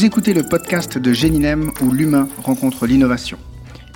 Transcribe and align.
Vous 0.00 0.06
écoutez 0.06 0.32
le 0.32 0.44
podcast 0.44 0.96
de 0.96 1.12
Géninem 1.12 1.72
où 1.82 1.90
l'humain 1.90 2.26
rencontre 2.42 2.86
l'innovation. 2.86 3.36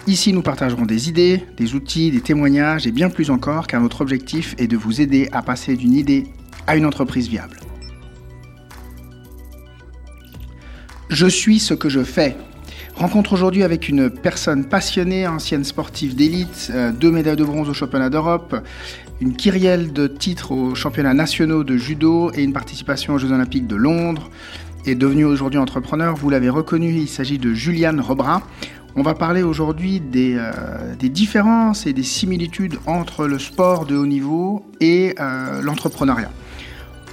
Ici, 0.07 0.35
nous 0.35 0.43
partagerons 0.43 0.85
des 0.85 1.09
idées, 1.09 1.43
des 1.57 1.75
outils, 1.75 2.11
des 2.11 2.21
témoignages 2.21 2.87
et 2.87 2.93
bien 2.93 3.09
plus 3.09 3.31
encore 3.31 3.67
car 3.67 3.81
notre 3.81 4.03
objectif 4.03 4.55
est 4.59 4.67
de 4.67 4.77
vous 4.77 5.01
aider 5.01 5.31
à 5.33 5.41
passer 5.41 5.77
d'une 5.77 5.95
idée 5.95 6.27
à 6.67 6.77
une 6.77 6.85
entreprise 6.85 7.29
viable. 7.29 7.57
Je 11.09 11.27
suis 11.27 11.59
ce 11.59 11.73
que 11.73 11.89
je 11.89 12.05
fais. 12.05 12.37
Rencontre 12.97 13.33
aujourd'hui 13.33 13.63
avec 13.63 13.89
une 13.89 14.11
personne 14.11 14.67
passionnée, 14.67 15.27
ancienne 15.27 15.65
sportive 15.65 16.15
d'élite, 16.15 16.71
euh, 16.75 16.93
deux 16.93 17.11
médailles 17.11 17.37
de 17.37 17.45
bronze 17.45 17.69
au 17.69 17.75
championnat 17.75 18.11
d'Europe, 18.11 18.55
une 19.21 19.35
kyrielle 19.35 19.93
de 19.93 20.07
titres 20.07 20.53
aux 20.53 20.75
championnats 20.75 21.15
nationaux 21.15 21.65
de 21.65 21.77
judo 21.77 22.31
et 22.35 22.43
une 22.43 22.53
participation 22.53 23.15
aux 23.15 23.19
Jeux 23.19 23.33
olympiques 23.33 23.67
de 23.67 23.75
Londres, 23.75 24.31
est 24.87 24.95
devenu 24.95 25.25
aujourd'hui 25.25 25.59
entrepreneur. 25.59 26.15
Vous 26.15 26.31
l'avez 26.31 26.49
reconnu, 26.49 26.95
il 26.95 27.09
s'agit 27.09 27.39
de 27.39 27.53
Juliane 27.53 28.01
Robra. 28.01 28.43
On 28.97 29.03
va 29.03 29.15
parler 29.15 29.43
aujourd'hui 29.43 30.01
des, 30.01 30.37
euh, 30.37 30.95
des, 30.97 31.09
différences 31.09 31.87
et 31.87 31.93
des 31.93 32.05
similitudes 32.05 32.77
entre 32.87 33.27
le 33.27 33.41
sport 33.41 33.87
de 33.87 33.97
haut 33.97 34.07
niveau 34.07 34.65
et 34.81 35.17
euh, 35.19 35.61
l'entrepreneuriat. 35.63 36.31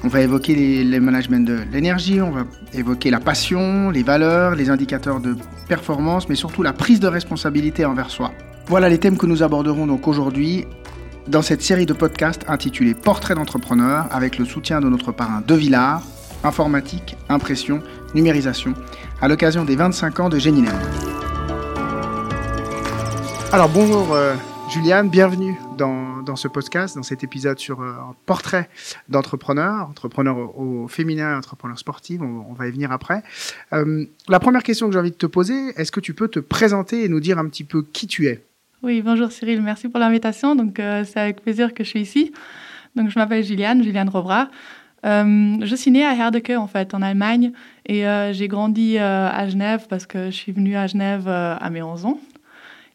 On 0.03 0.07
va 0.07 0.21
évoquer 0.21 0.53
les, 0.53 0.83
les 0.83 0.99
management 0.99 1.47
de 1.47 1.59
l'énergie, 1.71 2.21
on 2.21 2.31
va 2.31 2.43
évoquer 2.73 3.09
la 3.09 3.19
passion, 3.19 3.89
les 3.89 4.03
valeurs, 4.03 4.55
les 4.55 4.69
indicateurs 4.69 5.19
de 5.19 5.35
performance, 5.67 6.29
mais 6.29 6.35
surtout 6.35 6.61
la 6.61 6.73
prise 6.73 6.99
de 6.99 7.07
responsabilité 7.07 7.85
envers 7.85 8.11
soi. 8.11 8.31
Voilà 8.67 8.89
les 8.89 8.99
thèmes 8.99 9.17
que 9.17 9.25
nous 9.25 9.41
aborderons 9.41 9.87
donc 9.87 10.07
aujourd'hui 10.07 10.65
dans 11.27 11.41
cette 11.41 11.61
série 11.61 11.85
de 11.85 11.93
podcasts 11.93 12.45
intitulée 12.47 12.93
Portrait 12.93 13.35
d'entrepreneur 13.35 14.07
avec 14.11 14.37
le 14.37 14.45
soutien 14.45 14.81
de 14.81 14.89
notre 14.89 15.11
parrain 15.11 15.41
De 15.47 15.55
Villard, 15.55 16.03
informatique, 16.43 17.15
impression, 17.29 17.81
numérisation, 18.15 18.73
à 19.21 19.27
l'occasion 19.27 19.65
des 19.65 19.75
25 19.75 20.19
ans 20.19 20.29
de 20.29 20.39
Géninem. 20.39 20.73
Alors 23.51 23.69
bonjour 23.69 24.13
euh, 24.13 24.35
Juliane, 24.69 25.09
bienvenue 25.09 25.57
dans, 25.77 26.21
dans, 26.21 26.37
ce 26.37 26.47
podcast, 26.47 26.95
dans 26.95 27.03
cet 27.03 27.25
épisode 27.25 27.59
sur 27.59 27.81
euh, 27.81 27.91
un 27.91 28.15
portrait 28.25 28.69
d'entrepreneur, 29.09 29.89
entrepreneur 29.89 30.37
au, 30.37 30.83
au, 30.83 30.87
féminin, 30.87 31.37
entrepreneur 31.37 31.77
sportif, 31.77 32.21
on, 32.21 32.45
on, 32.49 32.53
va 32.53 32.67
y 32.67 32.71
venir 32.71 32.91
après. 32.93 33.21
Euh, 33.73 34.05
la 34.29 34.39
première 34.39 34.63
question 34.63 34.87
que 34.87 34.93
j'ai 34.93 34.99
envie 34.99 35.11
de 35.11 35.15
te 35.15 35.25
poser, 35.25 35.73
est-ce 35.75 35.91
que 35.91 35.99
tu 35.99 36.13
peux 36.13 36.29
te 36.29 36.39
présenter 36.39 37.03
et 37.03 37.09
nous 37.09 37.19
dire 37.19 37.37
un 37.37 37.49
petit 37.49 37.65
peu 37.65 37.81
qui 37.81 38.07
tu 38.07 38.27
es? 38.27 38.45
Oui, 38.83 39.01
bonjour 39.01 39.31
Cyril, 39.31 39.61
merci 39.61 39.89
pour 39.89 39.99
l'invitation, 39.99 40.55
donc 40.55 40.79
euh, 40.79 41.03
c'est 41.03 41.19
avec 41.19 41.43
plaisir 41.43 41.73
que 41.73 41.83
je 41.83 41.89
suis 41.89 42.01
ici. 42.01 42.31
Donc 42.95 43.09
je 43.09 43.19
m'appelle 43.19 43.43
Juliane, 43.43 43.83
Juliane 43.83 44.09
Robra. 44.09 44.49
Euh, 45.05 45.57
je 45.61 45.75
suis 45.75 45.91
née 45.91 46.05
à 46.05 46.15
Herdecke, 46.15 46.51
en 46.51 46.67
fait, 46.67 46.93
en 46.93 47.01
Allemagne, 47.01 47.51
et 47.85 48.07
euh, 48.07 48.33
j'ai 48.33 48.47
grandi 48.47 48.97
euh, 48.97 49.29
à 49.31 49.47
Genève 49.47 49.87
parce 49.89 50.05
que 50.05 50.25
je 50.25 50.35
suis 50.35 50.51
venue 50.51 50.75
à 50.75 50.87
Genève 50.87 51.27
à 51.27 51.69
mes 51.69 51.81
11 51.81 52.05
ans. 52.05 52.19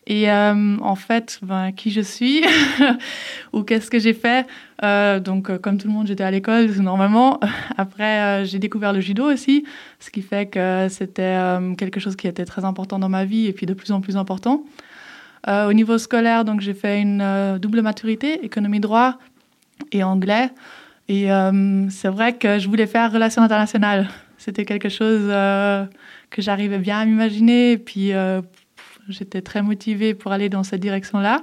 Et 0.08 0.30
en 0.30 0.94
fait, 0.94 1.40
ben, 1.42 1.72
qui 1.72 1.90
je 1.90 2.00
suis 2.00 2.44
ou 3.52 3.64
qu'est-ce 3.64 3.90
que 3.90 3.98
j'ai 3.98 4.12
fait 4.12 4.46
Donc, 5.18 5.58
comme 5.58 5.78
tout 5.78 5.88
le 5.88 5.92
monde, 5.92 6.06
j'étais 6.06 6.22
à 6.22 6.30
l'école 6.30 6.66
normalement. 6.80 7.40
Après, 7.76 8.44
j'ai 8.44 8.60
découvert 8.60 8.92
le 8.92 9.00
judo 9.00 9.24
aussi, 9.24 9.64
ce 9.98 10.12
qui 10.12 10.22
fait 10.22 10.46
que 10.46 10.86
c'était 10.88 11.36
quelque 11.76 11.98
chose 11.98 12.14
qui 12.14 12.28
était 12.28 12.44
très 12.44 12.64
important 12.64 13.00
dans 13.00 13.08
ma 13.08 13.24
vie 13.24 13.46
et 13.46 13.52
puis 13.52 13.66
de 13.66 13.74
plus 13.74 13.90
en 13.90 14.00
plus 14.00 14.16
important. 14.16 14.62
au 15.48 15.72
niveau 15.72 15.98
scolaire, 15.98 16.44
donc 16.44 16.60
j'ai 16.60 16.74
fait 16.74 17.00
une 17.00 17.58
double 17.60 17.82
maturité, 17.82 18.44
économie 18.44 18.78
droit 18.78 19.18
et 19.90 20.04
anglais. 20.04 20.50
Et 21.08 21.30
euh, 21.30 21.88
c'est 21.90 22.08
vrai 22.08 22.34
que 22.34 22.58
je 22.58 22.68
voulais 22.68 22.86
faire 22.86 23.12
relations 23.12 23.42
internationales. 23.42 24.08
C'était 24.38 24.64
quelque 24.64 24.88
chose 24.88 25.22
euh, 25.24 25.84
que 26.30 26.42
j'arrivais 26.42 26.78
bien 26.78 26.98
à 26.98 27.04
m'imaginer. 27.04 27.78
Puis, 27.78 28.12
euh, 28.12 28.42
j'étais 29.08 29.40
très 29.40 29.62
motivée 29.62 30.14
pour 30.14 30.32
aller 30.32 30.48
dans 30.48 30.62
cette 30.62 30.80
direction-là. 30.80 31.42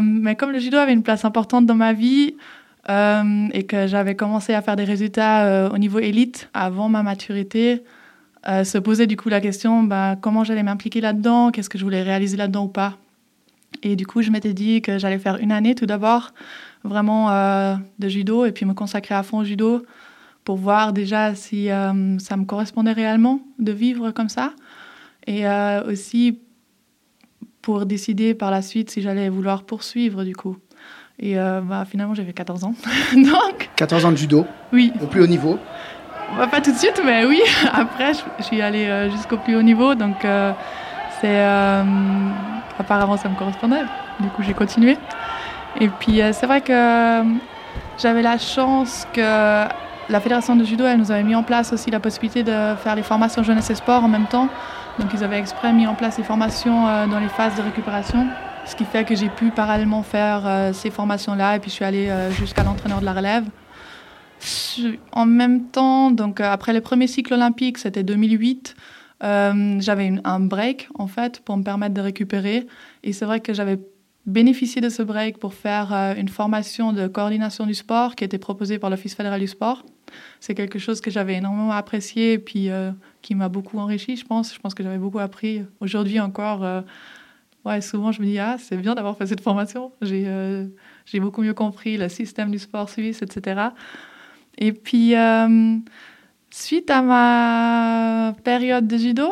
Mais 0.00 0.34
comme 0.34 0.50
le 0.50 0.58
judo 0.60 0.78
avait 0.78 0.94
une 0.94 1.02
place 1.02 1.26
importante 1.26 1.66
dans 1.66 1.74
ma 1.74 1.92
vie 1.92 2.36
et 2.88 3.66
que 3.66 3.86
j'avais 3.86 4.14
commencé 4.14 4.54
à 4.54 4.62
faire 4.62 4.76
des 4.76 4.84
résultats 4.84 5.68
au 5.70 5.76
niveau 5.76 5.98
élite 5.98 6.48
avant 6.54 6.88
ma 6.88 7.02
maturité, 7.02 7.82
se 8.46 8.78
posait 8.78 9.06
du 9.06 9.18
coup 9.18 9.28
la 9.28 9.42
question 9.42 9.82
bah, 9.82 10.16
comment 10.18 10.42
j'allais 10.42 10.62
m'impliquer 10.62 11.02
là-dedans, 11.02 11.50
qu'est-ce 11.50 11.68
que 11.68 11.76
je 11.76 11.84
voulais 11.84 12.02
réaliser 12.02 12.38
là-dedans 12.38 12.64
ou 12.64 12.68
pas? 12.68 12.96
Et 13.82 13.96
du 13.96 14.06
coup, 14.06 14.22
je 14.22 14.30
m'étais 14.30 14.54
dit 14.54 14.80
que 14.80 14.98
j'allais 14.98 15.18
faire 15.18 15.36
une 15.36 15.52
année 15.52 15.74
tout 15.74 15.86
d'abord 15.86 16.32
vraiment 16.84 17.30
euh, 17.30 17.74
de 17.98 18.08
judo 18.08 18.44
et 18.44 18.52
puis 18.52 18.66
me 18.66 18.74
consacrer 18.74 19.14
à 19.14 19.22
fond 19.22 19.38
au 19.38 19.44
judo 19.44 19.84
pour 20.44 20.56
voir 20.56 20.92
déjà 20.92 21.34
si 21.34 21.70
euh, 21.70 22.18
ça 22.18 22.36
me 22.36 22.44
correspondait 22.44 22.92
réellement 22.92 23.40
de 23.58 23.72
vivre 23.72 24.10
comme 24.10 24.28
ça 24.28 24.52
et 25.26 25.48
euh, 25.48 25.82
aussi 25.90 26.38
pour 27.62 27.86
décider 27.86 28.34
par 28.34 28.50
la 28.50 28.60
suite 28.60 28.90
si 28.90 29.00
j'allais 29.00 29.30
vouloir 29.30 29.64
poursuivre 29.64 30.22
du 30.24 30.36
coup. 30.36 30.58
Et 31.18 31.36
bah, 31.36 31.84
finalement, 31.88 32.12
j'avais 32.12 32.32
14 32.32 32.64
ans. 32.64 32.74
Donc 33.14 33.70
14 33.76 34.04
ans 34.04 34.10
de 34.10 34.16
judo? 34.16 34.46
Oui. 34.72 34.92
Au 35.00 35.06
plus 35.06 35.22
haut 35.22 35.28
niveau? 35.28 35.60
Bah, 36.36 36.48
Pas 36.48 36.60
tout 36.60 36.72
de 36.72 36.76
suite, 36.76 37.00
mais 37.04 37.24
oui. 37.24 37.40
Après, 37.72 38.12
je, 38.14 38.42
suis 38.42 38.60
allée 38.60 39.08
jusqu'au 39.12 39.38
plus 39.38 39.54
haut 39.54 39.62
niveau. 39.62 39.94
Donc 39.94 40.16
c'est 41.20 41.40
apparemment 42.78 43.16
ça 43.16 43.28
me 43.28 43.36
correspondait. 43.36 43.82
Du 44.20 44.28
coup, 44.28 44.42
j'ai 44.42 44.54
continué. 44.54 44.96
Et 45.80 45.88
puis, 45.88 46.22
euh, 46.22 46.32
c'est 46.32 46.46
vrai 46.46 46.60
que 46.60 46.72
euh, 46.72 47.24
j'avais 47.98 48.22
la 48.22 48.38
chance 48.38 49.06
que 49.12 49.20
la 49.20 50.20
Fédération 50.20 50.54
de 50.54 50.64
judo, 50.64 50.84
elle 50.84 50.98
nous 50.98 51.10
avait 51.10 51.22
mis 51.22 51.34
en 51.34 51.42
place 51.42 51.72
aussi 51.72 51.90
la 51.90 52.00
possibilité 52.00 52.42
de 52.42 52.74
faire 52.76 52.94
les 52.94 53.02
formations 53.02 53.42
jeunesse 53.42 53.70
et 53.70 53.74
sport 53.74 54.04
en 54.04 54.08
même 54.08 54.26
temps. 54.26 54.48
Donc, 54.98 55.10
ils 55.12 55.24
avaient 55.24 55.38
exprès 55.38 55.72
mis 55.72 55.86
en 55.86 55.94
place 55.94 56.18
les 56.18 56.24
formations 56.24 56.86
euh, 56.86 57.06
dans 57.06 57.18
les 57.18 57.28
phases 57.28 57.56
de 57.56 57.62
récupération, 57.62 58.26
ce 58.66 58.76
qui 58.76 58.84
fait 58.84 59.04
que 59.04 59.16
j'ai 59.16 59.28
pu 59.28 59.50
parallèlement 59.50 60.02
faire 60.02 60.72
ces 60.72 60.90
formations-là 60.90 61.56
et 61.56 61.58
puis 61.58 61.70
je 61.70 61.74
suis 61.74 61.84
allée 61.84 62.10
jusqu'à 62.30 62.62
l'entraîneur 62.62 63.00
de 63.00 63.04
la 63.04 63.12
relève. 63.12 63.44
En 65.12 65.26
même 65.26 65.64
temps, 65.64 66.10
donc 66.10 66.40
après 66.40 66.72
le 66.72 66.80
premier 66.80 67.06
cycle 67.06 67.34
olympique, 67.34 67.76
c'était 67.76 68.02
2008, 68.02 68.74
euh, 69.22 69.80
j'avais 69.80 70.12
un 70.24 70.40
break 70.40 70.88
en 70.94 71.06
fait 71.06 71.40
pour 71.40 71.56
me 71.56 71.62
permettre 71.62 71.94
de 71.94 72.00
récupérer. 72.00 72.66
Et 73.02 73.12
c'est 73.12 73.24
vrai 73.24 73.40
que 73.40 73.54
j'avais 73.54 73.78
bénéficié 74.26 74.80
de 74.80 74.88
ce 74.88 75.02
break 75.02 75.38
pour 75.38 75.54
faire 75.54 75.92
euh, 75.92 76.14
une 76.14 76.28
formation 76.28 76.92
de 76.92 77.06
coordination 77.06 77.66
du 77.66 77.74
sport 77.74 78.16
qui 78.16 78.24
était 78.24 78.38
proposée 78.38 78.78
par 78.78 78.90
l'Office 78.90 79.14
fédéral 79.14 79.40
du 79.40 79.46
sport. 79.46 79.84
C'est 80.40 80.54
quelque 80.54 80.78
chose 80.78 81.00
que 81.00 81.10
j'avais 81.10 81.34
énormément 81.34 81.72
apprécié 81.72 82.34
et 82.34 82.38
puis 82.38 82.70
euh, 82.70 82.90
qui 83.22 83.34
m'a 83.34 83.48
beaucoup 83.48 83.78
enrichi, 83.78 84.16
je 84.16 84.24
pense. 84.24 84.54
Je 84.54 84.58
pense 84.58 84.74
que 84.74 84.82
j'avais 84.82 84.98
beaucoup 84.98 85.18
appris. 85.18 85.62
Aujourd'hui 85.80 86.20
encore, 86.20 86.64
ouais, 87.64 87.80
souvent 87.80 88.12
je 88.12 88.20
me 88.20 88.26
dis, 88.26 88.38
ah, 88.38 88.56
c'est 88.58 88.76
bien 88.76 88.94
d'avoir 88.94 89.16
fait 89.16 89.26
cette 89.26 89.40
formation. 89.40 89.92
J'ai 90.02 90.24
euh, 90.26 90.66
beaucoup 91.14 91.42
mieux 91.42 91.54
compris 91.54 91.96
le 91.96 92.08
système 92.08 92.50
du 92.50 92.58
sport 92.58 92.88
suisse, 92.88 93.22
etc. 93.22 93.68
Et 94.58 94.72
puis, 94.72 95.14
suite 96.54 96.88
à 96.90 97.02
ma 97.02 98.34
période 98.44 98.86
de 98.86 98.96
judo, 98.96 99.28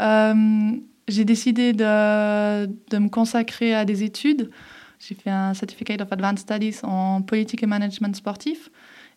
euh, 0.00 0.70
j'ai 1.08 1.24
décidé 1.24 1.72
de, 1.72 2.66
me 2.96 3.08
consacrer 3.08 3.74
à 3.74 3.84
des 3.84 4.04
études. 4.04 4.48
J'ai 5.00 5.16
fait 5.16 5.30
un 5.30 5.54
Certificate 5.54 6.00
of 6.00 6.12
Advanced 6.12 6.38
Studies 6.38 6.78
en 6.84 7.20
politique 7.22 7.64
et 7.64 7.66
management 7.66 8.14
sportif, 8.14 8.70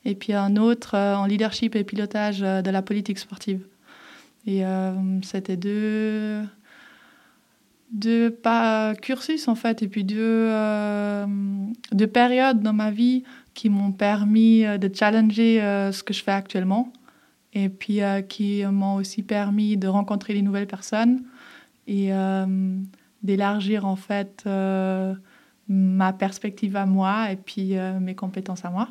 et 0.05 0.15
puis 0.15 0.33
un 0.33 0.55
autre 0.55 0.95
euh, 0.95 1.15
en 1.15 1.25
leadership 1.25 1.75
et 1.75 1.83
pilotage 1.83 2.41
euh, 2.41 2.63
de 2.63 2.71
la 2.71 2.81
politique 2.81 3.19
sportive. 3.19 3.61
Et 4.47 4.61
c'était 5.23 5.57
deux, 5.57 6.43
deux 7.91 8.29
pas, 8.29 8.93
cursus, 8.93 9.47
en 9.47 9.55
fait, 9.55 9.81
et 9.81 9.87
puis 9.87 10.03
deux, 10.03 10.51
deux 11.91 12.05
périodes 12.05 12.61
dans 12.61 12.73
ma 12.73 12.91
vie 12.91 13.23
qui 13.55 13.69
m'ont 13.69 13.91
permis 13.91 14.61
de 14.61 14.91
challenger 14.93 15.61
ce 15.91 16.03
que 16.03 16.13
je 16.13 16.21
fais 16.21 16.31
actuellement, 16.31 16.93
et 17.55 17.69
puis 17.69 18.03
euh, 18.03 18.21
qui 18.21 18.63
m'ont 18.65 18.95
aussi 18.95 19.23
permis 19.23 19.77
de 19.77 19.87
rencontrer 19.87 20.33
des 20.33 20.41
nouvelles 20.41 20.67
personnes 20.67 21.23
et 21.87 22.13
euh, 22.13 22.45
d'élargir 23.23 23.85
en 23.85 23.95
fait 23.95 24.43
euh, 24.45 25.15
ma 25.69 26.13
perspective 26.13 26.75
à 26.75 26.85
moi 26.85 27.31
et 27.31 27.37
puis 27.37 27.75
mes 27.99 28.13
compétences 28.13 28.65
à 28.65 28.69
moi. 28.69 28.89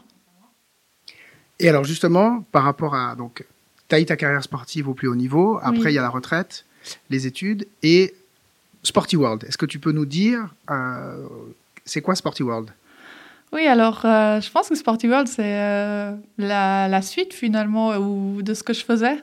Et 1.60 1.68
alors 1.68 1.84
justement, 1.84 2.42
par 2.50 2.64
rapport 2.64 2.96
à 2.96 3.14
donc 3.14 3.46
tu 3.88 3.94
as 3.94 4.00
eu 4.00 4.06
ta 4.06 4.16
carrière 4.16 4.42
sportive 4.42 4.88
au 4.88 4.94
plus 4.94 5.06
haut 5.06 5.14
niveau, 5.14 5.60
après 5.62 5.84
oui. 5.84 5.92
il 5.92 5.94
y 5.94 5.98
a 5.98 6.02
la 6.02 6.08
retraite, 6.08 6.64
les 7.10 7.26
études 7.26 7.68
et 7.82 8.14
Sporty 8.82 9.16
World. 9.16 9.44
Est-ce 9.44 9.58
que 9.58 9.66
tu 9.66 9.78
peux 9.78 9.92
nous 9.92 10.06
dire 10.06 10.52
c'est 11.84 12.00
quoi 12.00 12.16
Sporty 12.16 12.42
World? 12.42 12.70
Oui, 13.54 13.66
alors 13.68 14.02
euh, 14.04 14.40
je 14.40 14.50
pense 14.50 14.68
que 14.68 14.74
Sporty 14.74 15.08
World, 15.08 15.28
c'est 15.28 15.42
euh, 15.44 16.16
la, 16.38 16.88
la, 16.88 17.02
suite 17.02 17.32
finalement 17.32 17.90
ou, 17.96 18.42
de 18.42 18.52
ce 18.52 18.64
que 18.64 18.72
je 18.72 18.84
faisais. 18.84 19.16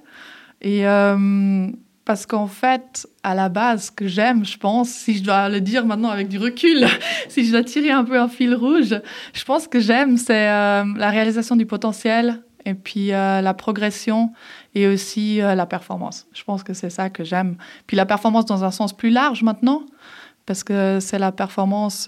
Et 0.62 0.88
euh, 0.88 1.68
parce 2.06 2.26
qu'en 2.26 2.48
fait, 2.48 3.08
à 3.24 3.36
la 3.36 3.50
base, 3.50 3.88
ce 3.88 3.92
que 3.92 4.08
j'aime, 4.08 4.46
je 4.46 4.58
pense, 4.58 4.90
si 4.90 5.18
je 5.18 5.24
dois 5.24 5.50
le 5.50 5.60
dire 5.60 5.86
maintenant 5.86 6.10
avec 6.10 6.30
du 6.30 6.38
recul, 6.38 6.88
si 7.28 7.46
je 7.46 7.52
dois 7.52 7.64
tirer 7.66 7.92
un 7.92 8.06
peu 8.06 8.18
un 8.18 8.30
fil 8.30 8.56
rouge, 8.56 8.96
je 9.34 9.44
pense 9.44 9.68
que 9.68 9.82
j'aime, 9.82 10.16
c'est 10.16 10.46
la 10.46 11.10
réalisation 11.10 11.58
du 11.58 11.66
potentiel 11.66 12.42
et 12.64 12.74
puis 12.74 13.08
la 13.08 13.54
progression 13.54 14.32
et 14.76 14.88
aussi 14.88 15.38
la 15.38 15.66
performance. 15.66 16.28
Je 16.34 16.44
pense 16.44 16.64
que 16.64 16.74
c'est 16.74 16.90
ça 16.90 17.10
que 17.10 17.24
j'aime. 17.24 17.58
Puis 17.86 17.98
la 17.98 18.06
performance 18.06 18.46
dans 18.46 18.64
un 18.64 18.72
sens 18.72 18.96
plus 18.96 19.10
large 19.10 19.44
maintenant, 19.44 19.84
parce 20.46 20.64
que 20.64 21.00
c'est 21.02 21.20
la 21.20 21.32
performance 21.32 22.08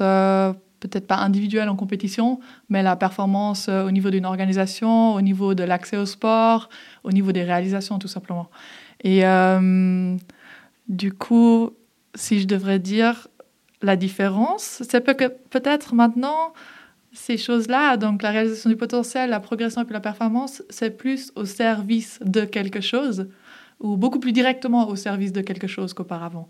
peut-être 0.90 1.08
pas 1.08 1.18
individuelle 1.18 1.70
en 1.70 1.76
compétition, 1.76 2.40
mais 2.70 2.84
la 2.84 2.96
performance 2.96 3.70
au 3.70 3.92
niveau 3.92 4.10
d'une 4.10 4.26
organisation, 4.26 5.16
au 5.16 5.22
niveau 5.22 5.54
de 5.54 5.64
l'accès 5.64 5.98
au 5.98 6.06
sport, 6.06 6.70
au 7.04 7.12
niveau 7.12 7.32
des 7.32 7.44
réalisations 7.44 8.00
tout 8.00 8.08
simplement. 8.08 8.50
Et 9.04 9.24
du 10.88 11.14
coup, 11.14 11.72
si 12.16 12.40
je 12.40 12.48
devrais 12.48 12.80
dire 12.80 13.28
la 13.82 13.96
différence, 13.96 14.82
c'est 14.88 15.02
peut-être 15.02 15.96
maintenant, 15.96 16.54
ces 17.12 17.38
choses-là, 17.38 17.98
donc 17.98 18.24
la 18.24 18.32
réalisation 18.32 18.70
du 18.70 18.76
potentiel, 18.76 19.30
la 19.30 19.40
progression 19.40 19.82
et 19.82 19.86
puis 19.86 19.94
la 19.94 20.00
performance, 20.00 20.64
c'est 20.70 20.90
plus 20.90 21.32
au 21.36 21.46
service 21.46 22.20
de 22.26 22.44
quelque 22.46 22.82
chose 22.82 23.28
ou 23.84 23.98
beaucoup 23.98 24.20
plus 24.20 24.32
directement 24.32 24.88
au 24.88 24.96
service 24.96 25.34
de 25.34 25.42
quelque 25.42 25.68
chose 25.68 25.94
qu'auparavant. 25.94 26.48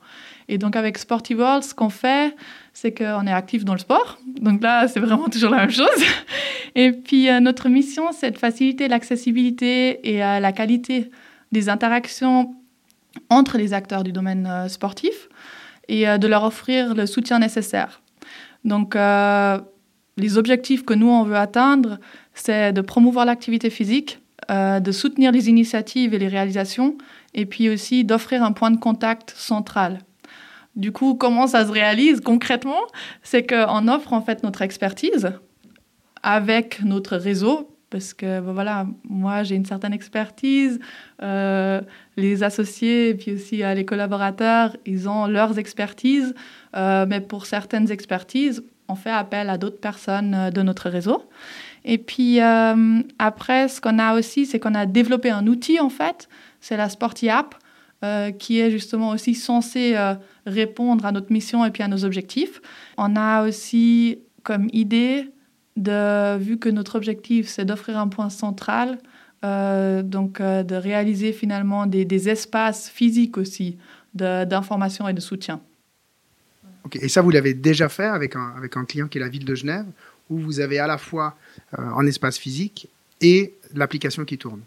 Et 0.48 0.60
donc 0.60 0.76
avec 0.76 1.00
Sporty 1.00 1.34
World, 1.34 1.64
ce 1.64 1.74
qu'on 1.74 1.90
fait, 1.90 2.36
c'est 2.74 2.94
qu'on 2.94 3.26
est 3.26 3.34
actif 3.34 3.66
dans 3.66 3.74
le 3.74 3.80
sport. 3.80 4.20
Donc 4.40 4.62
là, 4.62 4.88
c'est 4.88 5.00
vraiment 5.00 5.28
toujours 5.28 5.50
la 5.50 5.58
même 5.58 5.72
chose. 5.72 5.90
Et 6.76 6.92
puis 6.92 7.30
euh, 7.30 7.40
notre 7.40 7.70
mission, 7.70 8.12
c'est 8.12 8.32
de 8.32 8.38
faciliter 8.38 8.88
l'accessibilité 8.88 10.00
et 10.10 10.24
euh, 10.24 10.40
la 10.40 10.52
qualité 10.52 11.10
des 11.52 11.70
interactions 11.70 12.56
entre 13.30 13.58
les 13.58 13.74
acteurs 13.74 14.04
du 14.04 14.12
domaine 14.12 14.48
euh, 14.50 14.68
sportif 14.68 15.28
et 15.90 16.06
de 16.18 16.28
leur 16.28 16.46
offrir 16.46 16.96
le 16.96 17.06
soutien 17.06 17.40
nécessaire. 17.40 18.02
Donc, 18.64 18.96
les 18.96 20.38
objectifs 20.38 20.86
que 20.86 20.94
nous, 20.94 21.10
on 21.10 21.24
veut 21.24 21.36
atteindre, 21.36 22.00
c'est 22.34 22.72
de 22.72 22.80
promouvoir 22.80 23.26
l'activité 23.26 23.70
physique, 23.70 24.20
de 24.50 24.92
soutenir 24.94 25.34
les 25.34 25.50
initiatives 25.50 26.14
et 26.14 26.20
les 26.20 26.30
réalisations, 26.30 26.98
et 27.34 27.46
puis 27.46 27.70
aussi 27.70 28.04
d'offrir 28.04 28.44
un 28.44 28.52
point 28.52 28.72
de 28.72 28.78
contact 28.78 29.32
central. 29.36 30.00
Du 30.76 30.92
coup, 30.92 31.14
comment 31.16 31.48
ça 31.48 31.66
se 31.66 31.72
réalise 31.72 32.20
concrètement? 32.20 32.82
C'est 33.22 33.46
qu'on 33.48 33.88
offre 33.88 34.14
en 34.14 34.22
fait 34.22 34.44
notre 34.44 34.62
expertise 34.62 35.32
avec 36.24 36.82
notre 36.84 37.18
réseau 37.18 37.70
parce 37.94 38.16
que 38.16 38.40
ben 38.40 38.54
voilà, 38.54 38.88
moi 39.08 39.44
j'ai 39.44 39.54
une 39.54 39.68
certaine 39.68 39.94
expertise, 39.94 40.80
euh, 41.22 41.80
les 42.18 42.42
associés 42.42 43.10
et 43.10 43.14
puis 43.14 43.34
aussi 43.34 43.62
euh, 43.62 43.76
les 43.76 43.86
collaborateurs, 43.86 44.76
ils 44.88 45.08
ont 45.08 45.28
leurs 45.28 45.60
expertises, 45.60 46.34
euh, 46.76 47.06
mais 47.08 47.22
pour 47.22 47.46
certaines 47.46 47.92
expertises, 47.92 48.64
on 48.88 48.96
fait 48.96 49.12
appel 49.12 49.48
à 49.48 49.60
d'autres 49.60 49.80
personnes 49.80 50.50
de 50.52 50.62
notre 50.64 50.90
réseau. 50.90 51.30
Et 51.86 52.00
puis 52.00 52.40
après, 52.40 53.68
ce 53.68 53.80
qu'on 53.80 54.00
a 54.00 54.16
aussi, 54.16 54.46
c'est 54.46 54.60
qu'on 54.60 54.76
a 54.76 54.86
développé 54.86 55.30
un 55.30 55.46
outil 55.46 55.80
en 55.80 55.90
fait, 55.90 56.28
c'est 56.64 56.78
la 56.78 56.90
Sporty 56.90 57.30
App, 57.30 57.56
qui 58.40 58.60
est 58.60 58.70
justement 58.70 59.12
aussi 59.12 59.34
censé 59.34 59.96
répondre 60.46 61.06
à 61.06 61.12
notre 61.12 61.32
mission 61.32 61.64
et 61.64 61.72
puis 61.72 61.84
à 61.84 61.88
nos 61.88 62.04
objectifs. 62.04 62.62
On 62.98 63.16
a 63.16 63.48
aussi 63.48 64.20
comme 64.44 64.68
idée 64.74 65.30
de, 65.78 66.38
vu 66.38 66.58
que 66.58 66.70
notre 66.70 66.96
objectif, 66.96 67.48
c'est 67.48 67.66
d'offrir 67.66 67.98
un 67.98 68.08
point 68.08 68.30
central, 68.30 69.00
euh, 69.44 70.04
donc 70.04 70.40
euh, 70.40 70.64
de 70.64 70.76
réaliser 70.76 71.34
finalement 71.34 71.86
des, 71.86 72.30
espaces 72.30 72.90
physiques 72.90 73.38
aussi 73.38 73.78
d'information 74.14 75.08
et 75.08 75.14
de 75.14 75.20
soutien. 75.20 75.60
Et 76.94 77.10
ça, 77.10 77.22
vous 77.22 77.32
l'avez 77.32 77.54
déjà 77.54 77.90
fait 77.90 78.06
avec 78.06 78.36
un, 78.36 78.54
avec 78.56 78.78
un 78.78 78.86
client 78.86 79.08
qui 79.08 79.18
est 79.18 79.22
la 79.22 79.30
ville 79.30 79.46
de 79.46 79.56
Genève, 79.56 79.86
où 80.30 80.38
vous 80.38 80.60
avez 80.60 80.78
à 80.78 80.86
la 80.86 80.98
fois 80.98 81.36
euh, 81.78 81.82
un 81.82 82.06
espace 82.06 82.38
physique 82.38 82.88
et 83.22 83.54
l'application 83.74 84.24
qui 84.26 84.38
tourne? 84.38 84.62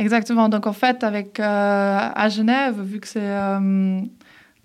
Exactement. 0.00 0.48
Donc 0.48 0.66
en 0.66 0.72
fait, 0.72 1.04
avec, 1.04 1.38
à 1.40 2.28
Genève, 2.28 2.80
vu 2.80 3.00
que 3.00 3.06
c'est 3.06 3.20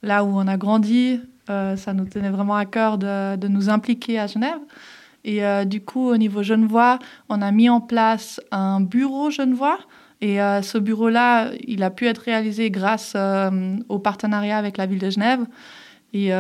là 0.02 0.24
où 0.24 0.28
on 0.28 0.48
a 0.48 0.58
grandi, 0.58 1.20
ça 1.48 1.94
nous 1.94 2.06
tenait 2.06 2.30
vraiment 2.30 2.56
à 2.56 2.66
cœur 2.66 2.98
de, 2.98 3.36
de 3.36 3.48
nous 3.48 3.70
impliquer 3.70 4.20
à 4.20 4.28
Genève. 4.28 4.60
Et 5.26 5.44
euh, 5.44 5.66
du 5.66 5.82
coup, 5.82 6.08
au 6.10 6.18
niveau 6.18 6.44
Genevois, 6.44 7.00
on 7.30 7.42
a 7.42 7.52
mis 7.52 7.68
en 7.68 7.82
place 7.82 8.40
un 8.52 8.80
bureau 8.80 9.32
Genevois. 9.32 9.80
Et 10.22 10.40
euh, 10.40 10.62
ce 10.62 10.78
bureau-là, 10.78 11.50
il 11.68 11.84
a 11.84 11.90
pu 11.90 12.06
être 12.06 12.20
réalisé 12.20 12.70
grâce 12.70 13.14
euh, 13.16 13.76
au 13.90 13.98
partenariat 13.98 14.58
avec 14.58 14.78
la 14.78 14.86
ville 14.86 15.00
de 15.00 15.10
Genève. 15.10 15.44
Et 16.14 16.32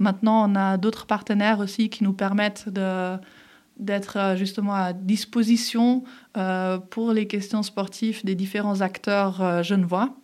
maintenant, 0.00 0.50
on 0.50 0.56
a 0.56 0.76
d'autres 0.78 1.06
partenaires 1.06 1.60
aussi 1.60 1.88
qui 1.90 2.02
nous 2.02 2.12
permettent 2.12 2.68
de, 2.68 3.14
d'être 3.78 4.34
justement 4.36 4.74
à 4.74 4.92
disposition 4.92 6.04
pour 6.90 7.12
les 7.12 7.26
questions 7.26 7.62
sportives 7.62 8.24
des 8.24 8.34
différents 8.34 8.80
acteurs 8.80 9.62
genevois 9.62 10.14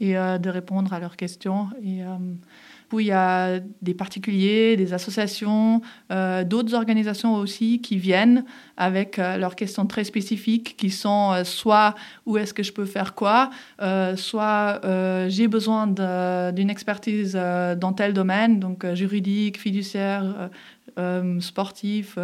et 0.00 0.14
de 0.14 0.48
répondre 0.48 0.92
à 0.92 1.00
leurs 1.00 1.16
questions. 1.16 1.68
Et 1.82 2.02
où 2.92 3.00
il 3.00 3.06
y 3.06 3.12
a 3.12 3.58
des 3.80 3.94
particuliers, 3.94 4.76
des 4.76 4.92
associations, 4.92 5.80
euh, 6.10 6.44
d'autres 6.44 6.74
organisations 6.74 7.34
aussi 7.34 7.80
qui 7.80 7.96
viennent 7.96 8.44
avec 8.76 9.18
euh, 9.18 9.38
leurs 9.38 9.56
questions 9.56 9.86
très 9.86 10.04
spécifiques 10.04 10.76
qui 10.76 10.90
sont 10.90 11.32
euh, 11.32 11.44
soit 11.44 11.94
où 12.26 12.36
est-ce 12.36 12.54
que 12.54 12.62
je 12.62 12.72
peux 12.72 12.84
faire 12.84 13.14
quoi, 13.14 13.50
soit 14.16 14.80
j'ai 15.28 15.48
besoin 15.48 15.86
d'une 15.86 16.70
expertise 16.70 17.32
dans 17.32 17.92
tel 17.92 18.12
domaine, 18.12 18.60
donc 18.60 18.86
juridique, 18.94 19.58
fiduciaire, 19.58 20.50
sportif, 21.40 22.18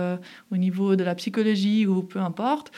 au 0.50 0.56
niveau 0.56 0.96
de 0.96 1.04
la 1.04 1.14
psychologie 1.14 1.86
ou 1.86 2.02
peu 2.02 2.20
importe, 2.20 2.70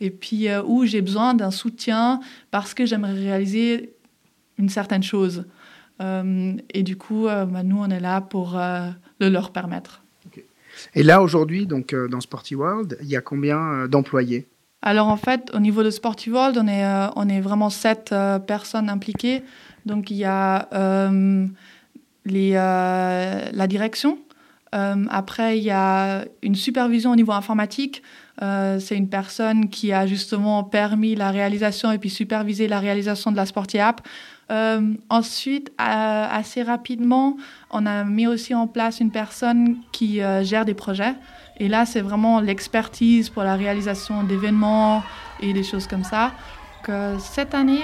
et 0.00 0.10
puis 0.10 0.48
où 0.66 0.84
j'ai 0.84 1.02
besoin 1.02 1.34
d'un 1.34 1.50
soutien 1.50 2.20
parce 2.50 2.74
que 2.74 2.86
j'aimerais 2.86 3.14
réaliser 3.14 3.94
une 4.58 4.68
certaine 4.68 5.02
chose. 5.02 5.44
Euh, 6.00 6.54
et 6.72 6.82
du 6.82 6.96
coup, 6.96 7.26
euh, 7.26 7.44
bah, 7.44 7.62
nous, 7.62 7.78
on 7.78 7.88
est 7.90 8.00
là 8.00 8.20
pour 8.20 8.58
euh, 8.58 8.90
le 9.20 9.28
leur 9.28 9.50
permettre. 9.50 10.02
Et 10.94 11.02
là, 11.02 11.22
aujourd'hui, 11.22 11.66
donc 11.66 11.92
dans 11.92 12.20
Sporty 12.20 12.54
World, 12.54 12.98
il 13.02 13.08
y 13.08 13.16
a 13.16 13.20
combien 13.20 13.88
d'employés? 13.88 14.46
Alors, 14.80 15.08
en 15.08 15.16
fait, 15.16 15.50
au 15.52 15.58
niveau 15.58 15.82
de 15.82 15.90
Sporty 15.90 16.30
World, 16.30 16.56
on 16.56 16.68
est, 16.68 16.86
on 17.16 17.28
est 17.28 17.40
vraiment 17.40 17.68
sept 17.68 18.14
personnes 18.46 18.88
impliquées. 18.88 19.42
Donc, 19.86 20.12
il 20.12 20.18
y 20.18 20.24
a 20.24 20.68
les, 22.24 22.52
la 22.52 23.66
direction. 23.66 24.18
Après, 24.72 25.58
il 25.58 25.64
y 25.64 25.70
a 25.70 26.24
une 26.42 26.54
supervision 26.54 27.12
au 27.12 27.16
niveau 27.16 27.32
informatique. 27.32 28.02
c'est 28.40 28.96
une 28.96 29.08
personne 29.08 29.68
qui 29.68 29.92
a 29.92 30.06
justement 30.06 30.62
permis 30.64 31.14
la 31.14 31.30
réalisation 31.30 31.90
et 31.90 31.98
puis 31.98 32.10
supervisé 32.10 32.68
la 32.68 32.78
réalisation 32.78 33.32
de 33.32 33.36
la 33.36 33.46
Sporty 33.46 33.78
App. 33.78 34.02
Euh, 34.50 34.94
ensuite, 35.10 35.70
assez 35.76 36.62
rapidement, 36.62 37.36
on 37.70 37.84
a 37.84 38.04
mis 38.04 38.26
aussi 38.26 38.54
en 38.54 38.66
place 38.66 39.00
une 39.00 39.10
personne 39.10 39.76
qui 39.92 40.22
euh, 40.22 40.42
gère 40.42 40.64
des 40.64 40.74
projets. 40.74 41.14
Et 41.58 41.68
là, 41.68 41.84
c'est 41.84 42.00
vraiment 42.00 42.40
l'expertise 42.40 43.28
pour 43.28 43.42
la 43.42 43.56
réalisation 43.56 44.22
d'événements 44.22 45.02
et 45.40 45.52
des 45.52 45.64
choses 45.64 45.86
comme 45.86 46.04
ça. 46.04 46.32
Cette 47.18 47.54
année, 47.54 47.82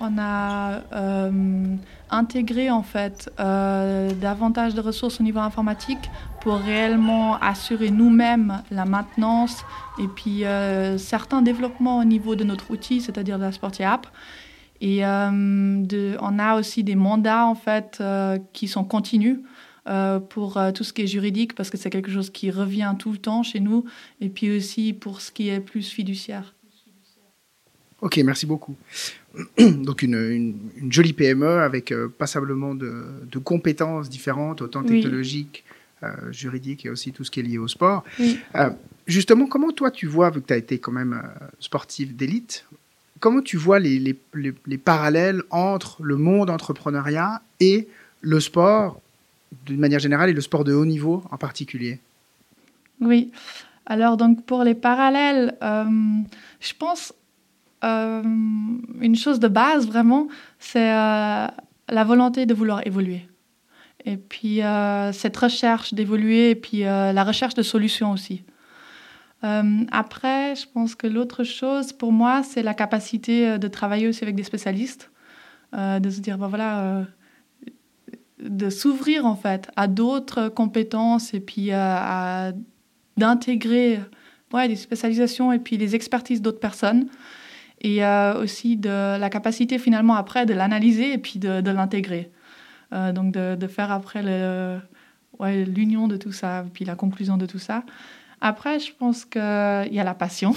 on 0.00 0.18
a 0.18 0.80
euh, 0.92 1.76
intégré 2.10 2.70
en 2.70 2.82
fait 2.82 3.30
davantage 3.38 4.74
de 4.74 4.80
ressources 4.80 5.20
au 5.20 5.22
niveau 5.22 5.40
informatique 5.40 6.10
pour 6.40 6.56
réellement 6.56 7.38
assurer 7.40 7.90
nous-mêmes 7.90 8.62
la 8.70 8.84
maintenance 8.84 9.64
et 9.98 10.08
puis 10.08 10.44
certains 10.96 11.42
développements 11.42 11.98
au 11.98 12.04
niveau 12.04 12.34
de 12.36 12.44
notre 12.44 12.70
outil, 12.70 13.00
c'est-à-dire 13.00 13.38
la 13.38 13.52
Sporty 13.52 13.82
App. 13.84 14.06
Et 14.80 15.04
euh, 15.04 15.82
de, 15.82 16.16
on 16.20 16.38
a 16.38 16.56
aussi 16.56 16.84
des 16.84 16.94
mandats 16.94 17.46
en 17.46 17.54
fait 17.54 17.98
euh, 18.00 18.38
qui 18.52 18.68
sont 18.68 18.84
continus 18.84 19.40
euh, 19.88 20.20
pour 20.20 20.60
tout 20.74 20.84
ce 20.84 20.92
qui 20.92 21.02
est 21.02 21.06
juridique 21.06 21.54
parce 21.54 21.70
que 21.70 21.76
c'est 21.76 21.90
quelque 21.90 22.10
chose 22.10 22.30
qui 22.30 22.50
revient 22.50 22.94
tout 22.98 23.10
le 23.10 23.18
temps 23.18 23.42
chez 23.42 23.60
nous 23.60 23.84
et 24.20 24.28
puis 24.28 24.56
aussi 24.56 24.92
pour 24.92 25.20
ce 25.20 25.32
qui 25.32 25.48
est 25.48 25.60
plus 25.60 25.88
fiduciaire. 25.88 26.54
Ok, 28.00 28.18
merci 28.18 28.46
beaucoup. 28.46 28.76
Donc 29.58 30.02
une, 30.02 30.58
une, 30.76 30.92
jolie 30.92 31.12
PME 31.12 31.60
avec 31.60 31.94
passablement 32.18 32.74
de, 32.74 33.04
de, 33.30 33.38
compétences 33.38 34.08
différentes, 34.08 34.62
autant 34.62 34.82
technologiques, 34.82 35.64
juridiques 36.30 36.86
et 36.86 36.90
aussi 36.90 37.12
tout 37.12 37.24
ce 37.24 37.30
qui 37.30 37.40
est 37.40 37.42
lié 37.42 37.58
au 37.58 37.68
sport. 37.68 38.04
justement, 39.06 39.46
comment 39.46 39.72
toi 39.72 39.90
tu 39.90 40.06
vois, 40.06 40.30
vu 40.30 40.40
que 40.40 40.46
tu 40.48 40.52
as 40.52 40.56
été 40.56 40.78
quand 40.78 40.92
même 40.92 41.22
sportif 41.60 42.14
d'élite, 42.14 42.64
comment 43.18 43.42
tu 43.42 43.56
vois 43.56 43.78
les, 43.78 43.98
les, 43.98 44.16
les, 44.66 44.78
parallèles 44.78 45.42
entre 45.50 46.02
le 46.02 46.16
monde 46.16 46.50
entrepreneuriat 46.50 47.42
et 47.60 47.88
le 48.20 48.40
sport 48.40 49.00
d'une 49.66 49.80
manière 49.80 49.98
générale 49.98 50.30
et 50.30 50.32
le 50.32 50.40
sport 50.40 50.64
de 50.64 50.72
haut 50.72 50.86
niveau 50.86 51.22
en 51.30 51.36
particulier? 51.36 51.98
Oui. 53.00 53.30
Alors 53.86 54.16
donc 54.16 54.44
pour 54.44 54.64
les 54.64 54.74
parallèles, 54.74 55.56
euh, 55.62 55.84
je 56.60 56.72
pense 56.78 57.12
euh, 57.12 57.14
une 57.82 59.16
chose 59.16 59.40
de 59.40 59.48
base 59.48 59.86
vraiment, 59.86 60.28
c'est 60.58 60.92
euh, 60.92 61.46
la 61.88 62.04
volonté 62.04 62.46
de 62.46 62.54
vouloir 62.54 62.86
évoluer. 62.86 63.28
Et 64.04 64.16
puis 64.16 64.60
cette 65.12 65.36
recherche 65.36 65.92
d'évoluer 65.92 66.50
et 66.50 66.54
puis 66.54 66.80
la 66.80 67.24
recherche 67.24 67.54
de 67.54 67.62
solutions 67.62 68.12
aussi. 68.12 68.44
après, 69.42 70.54
je 70.54 70.66
pense 70.72 70.94
que 70.94 71.06
l'autre 71.06 71.44
chose 71.44 71.92
pour 71.92 72.12
moi, 72.12 72.42
c'est 72.42 72.62
la 72.62 72.74
capacité 72.74 73.58
de 73.58 73.68
travailler 73.68 74.08
aussi 74.08 74.22
avec 74.22 74.36
des 74.36 74.44
spécialistes, 74.44 75.10
de 75.72 76.10
se 76.10 76.20
dire, 76.20 76.38
ben 76.38 76.46
voilà, 76.46 77.04
de 78.40 78.70
s'ouvrir 78.70 79.26
en 79.26 79.34
fait 79.34 79.68
à 79.76 79.88
d'autres 79.88 80.48
compétences 80.48 81.34
et 81.34 81.40
puis 81.40 81.70
d'intégrer 83.16 84.00
des 84.52 84.76
spécialisations 84.76 85.52
et 85.52 85.58
puis 85.58 85.76
les 85.76 85.94
expertises 85.94 86.40
d'autres 86.40 86.60
personnes 86.60 87.08
et 87.80 88.04
euh, 88.04 88.42
aussi 88.42 88.76
de 88.76 89.18
la 89.18 89.30
capacité 89.30 89.78
finalement 89.78 90.14
après 90.14 90.46
de 90.46 90.54
l'analyser 90.54 91.12
et 91.12 91.18
puis 91.18 91.38
de, 91.38 91.70
l'intégrer. 91.70 92.30
Euh, 92.92 93.12
donc 93.12 93.32
de, 93.32 93.66
faire 93.66 93.92
après 93.92 94.22
l'union 95.42 96.08
de 96.08 96.16
tout 96.16 96.32
ça, 96.32 96.64
puis 96.72 96.84
la 96.84 96.94
conclusion 96.94 97.36
de 97.36 97.46
tout 97.46 97.58
ça. 97.58 97.84
Après, 98.40 98.78
je 98.78 98.92
pense 98.92 99.24
qu'il 99.24 99.40
y 99.40 100.00
a 100.00 100.04
la 100.04 100.14
passion. 100.14 100.54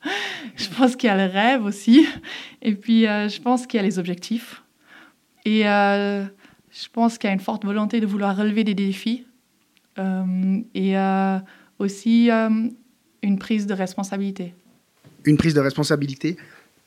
je 0.56 0.68
pense 0.68 0.96
qu'il 0.96 1.08
y 1.08 1.10
a 1.10 1.16
le 1.16 1.32
rêve 1.32 1.64
aussi. 1.64 2.06
Et 2.62 2.74
puis, 2.74 3.06
euh, 3.06 3.28
je 3.28 3.40
pense 3.40 3.66
qu'il 3.66 3.78
y 3.78 3.80
a 3.80 3.86
les 3.86 3.98
objectifs. 3.98 4.62
Et 5.44 5.62
je 5.62 6.88
pense 6.92 7.16
qu'il 7.16 7.28
y 7.28 7.30
a 7.30 7.34
une 7.34 7.40
forte 7.40 7.64
volonté 7.64 8.00
de 8.00 8.06
vouloir 8.06 8.36
relever 8.36 8.64
des 8.64 8.74
défis 8.74 9.24
euh, 9.98 10.60
et 10.74 10.96
euh, 10.96 11.38
aussi 11.78 12.30
euh, 12.30 12.68
une 13.22 13.38
prise 13.38 13.66
de 13.66 13.74
responsabilité. 13.74 14.54
Une 15.24 15.36
prise 15.36 15.54
de 15.54 15.60
responsabilité 15.60 16.36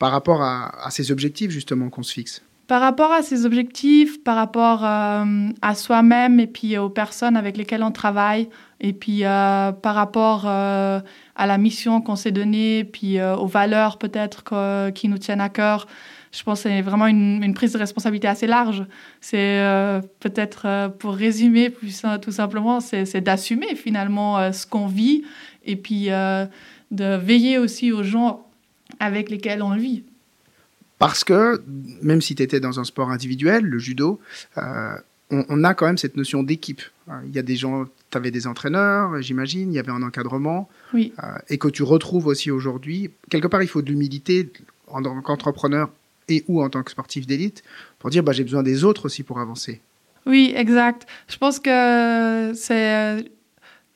par 0.01 0.12
rapport 0.12 0.41
à, 0.41 0.89
ces 0.89 1.12
objectifs 1.12 1.51
justement 1.51 1.89
qu'on 1.89 2.03
se 2.03 2.12
fixe? 2.12 2.41
Par 2.67 2.81
rapport 2.81 3.12
à 3.12 3.22
ces 3.22 3.46
objectifs, 3.46 4.24
par 4.24 4.36
rapport 4.36 4.84
à 4.84 5.75
soi-même 5.75 6.39
et 6.39 6.48
puis 6.48 6.77
aux 6.77 6.89
personnes 6.89 7.38
avec 7.38 7.55
lesquelles 7.55 7.84
on 7.84 7.91
travaille, 7.91 8.50
et 8.79 8.93
puis 8.93 9.22
par 9.24 9.96
rapport 9.96 10.48
à 10.48 11.03
la 11.38 11.58
mission 11.58 12.01
qu'on 12.01 12.15
s'est 12.15 12.31
donnée, 12.31 12.84
puis 12.84 13.22
aux 13.22 13.46
valeurs 13.46 13.98
peut-être 13.98 14.91
qui 14.93 15.08
nous 15.08 15.17
tiennent 15.17 15.41
à 15.41 15.50
cœur 15.50 15.86
je 16.31 16.43
pense 16.43 16.63
que 16.63 16.70
c'est 16.70 16.81
vraiment 16.81 17.08
une, 17.08 17.53
prise 17.53 17.74
de 17.74 17.77
responsabilité 17.77 18.27
assez 18.27 18.48
large. 18.48 18.86
C'est 19.20 19.60
euh, 19.60 20.01
peut-être, 20.20 20.63
euh, 20.65 20.89
pour 20.89 21.13
résumer 21.13 21.70
plus, 21.70 22.03
tout 22.22 22.31
simplement, 22.31 22.79
c'est 22.79 23.22
d'assumer 23.22 23.75
finalement 23.75 24.39
euh, 24.39 24.51
ce 24.51 24.65
qu'on 24.65 24.88
vit 24.88 25.24
et 25.65 25.75
puis 25.75 26.08
de 26.08 27.15
veiller 27.15 27.58
aussi 27.58 27.91
aux 27.91 28.03
gens 28.03 28.48
avec 29.01 29.29
lesquels 29.29 29.62
on 29.62 29.75
vit. 29.75 30.03
Parce 31.00 31.24
que, 31.24 31.62
même 32.01 32.22
si 32.22 32.36
tu 32.36 32.43
étais 32.43 32.60
dans 32.60 32.79
un 32.79 32.84
sport 32.84 33.10
individuel, 33.10 33.65
le 33.65 33.79
judo, 33.79 34.20
on, 35.31 35.63
a 35.63 35.74
quand 35.74 35.88
même 35.88 35.98
cette 35.98 36.15
notion 36.15 36.43
d'équipe. 36.43 36.81
Il 37.25 37.36
y 37.36 37.39
a 37.39 37.41
des 37.41 37.55
gens, 37.55 37.86
tu 38.12 38.17
avais 38.17 38.29
des 38.29 38.46
entraîneurs, 38.46 39.20
j'imagine, 39.22 39.74
il 39.74 39.75
y 39.75 39.79
avait 39.79 39.91
un 39.91 40.03
encadrement. 40.03 40.70
Oui. 40.93 41.12
et 41.50 41.58
que 41.58 41.70
tu 41.70 41.81
retrouves 41.81 42.27
aussi 42.27 42.51
aujourd'hui. 42.51 43.10
Quelque 43.29 43.48
part, 43.48 43.63
il 43.63 43.67
faut 43.67 43.81
de 43.81 43.89
l'humilité 43.89 44.51
en 44.88 45.01
tant 45.01 45.20
qu'entrepreneur 45.22 45.89
et 46.29 46.43
ou 46.48 46.62
en 46.62 46.70
tant 46.70 46.84
que 46.84 46.91
sportif 46.91 47.25
d'élite 47.25 47.63
pour 48.00 48.10
dire 48.10 48.24
bah, 48.24 48.31
j'ai 48.31 48.43
besoin 48.43 48.63
des 48.63 48.84
autres 48.84 49.05
aussi 49.05 49.24
pour 49.24 49.39
avancer. 49.39 49.81
Oui, 50.25 50.53
exact. 50.55 51.08
Je 51.27 51.38
pense 51.38 51.60
que 51.60 52.51
c'est 52.53 52.93
euh, 52.93 53.22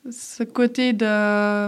ce 0.10 0.44
côté 0.44 0.94
de, 0.94 1.68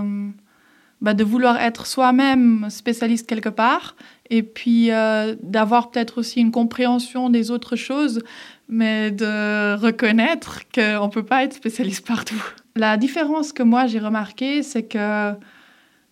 bah, 1.01 1.13
de 1.13 1.23
vouloir 1.23 1.57
être 1.57 1.85
soi-même 1.85 2.67
spécialiste 2.69 3.27
quelque 3.27 3.49
part 3.49 3.95
et 4.29 4.43
puis 4.43 4.91
euh, 4.91 5.35
d'avoir 5.41 5.91
peut-être 5.91 6.17
aussi 6.17 6.39
une 6.39 6.51
compréhension 6.51 7.29
des 7.29 7.51
autres 7.51 7.75
choses, 7.75 8.23
mais 8.67 9.11
de 9.11 9.75
reconnaître 9.75 10.61
qu'on 10.73 11.05
ne 11.05 11.11
peut 11.11 11.23
pas 11.23 11.43
être 11.43 11.53
spécialiste 11.53 12.05
partout. 12.05 12.43
La 12.75 12.97
différence 12.97 13.53
que 13.53 13.63
moi 13.63 13.87
j'ai 13.87 13.99
remarqué, 13.99 14.63
c'est 14.63 14.83
que 14.83 15.33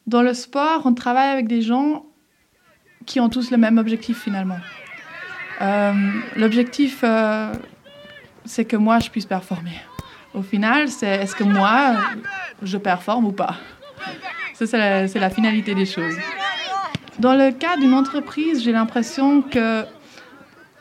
dans 0.07 0.21
le 0.21 0.33
sport, 0.33 0.83
on 0.85 0.93
travaille 0.93 1.29
avec 1.29 1.47
des 1.47 1.61
gens 1.61 2.05
qui 3.05 3.19
ont 3.19 3.29
tous 3.29 3.51
le 3.51 3.57
même 3.57 3.77
objectif 3.77 4.21
finalement. 4.21 4.59
Euh, 5.61 5.93
l'objectif, 6.35 7.01
euh, 7.03 7.53
c'est 8.43 8.65
que 8.65 8.75
moi, 8.75 8.99
je 8.99 9.09
puisse 9.09 9.25
performer. 9.25 9.79
Au 10.33 10.41
final, 10.41 10.89
c'est 10.89 11.07
est-ce 11.07 11.35
que 11.35 11.43
moi, 11.43 11.95
je 12.61 12.77
performe 12.77 13.25
ou 13.25 13.31
pas? 13.31 13.55
C'est 14.55 15.19
la, 15.19 15.29
finalité 15.29 15.75
des 15.75 15.85
choses. 15.85 16.15
Dans 17.19 17.35
le 17.35 17.51
cas 17.51 17.77
d'une 17.77 17.93
entreprise, 17.93 18.63
j'ai 18.63 18.71
l'impression 18.71 19.41
que 19.41 19.83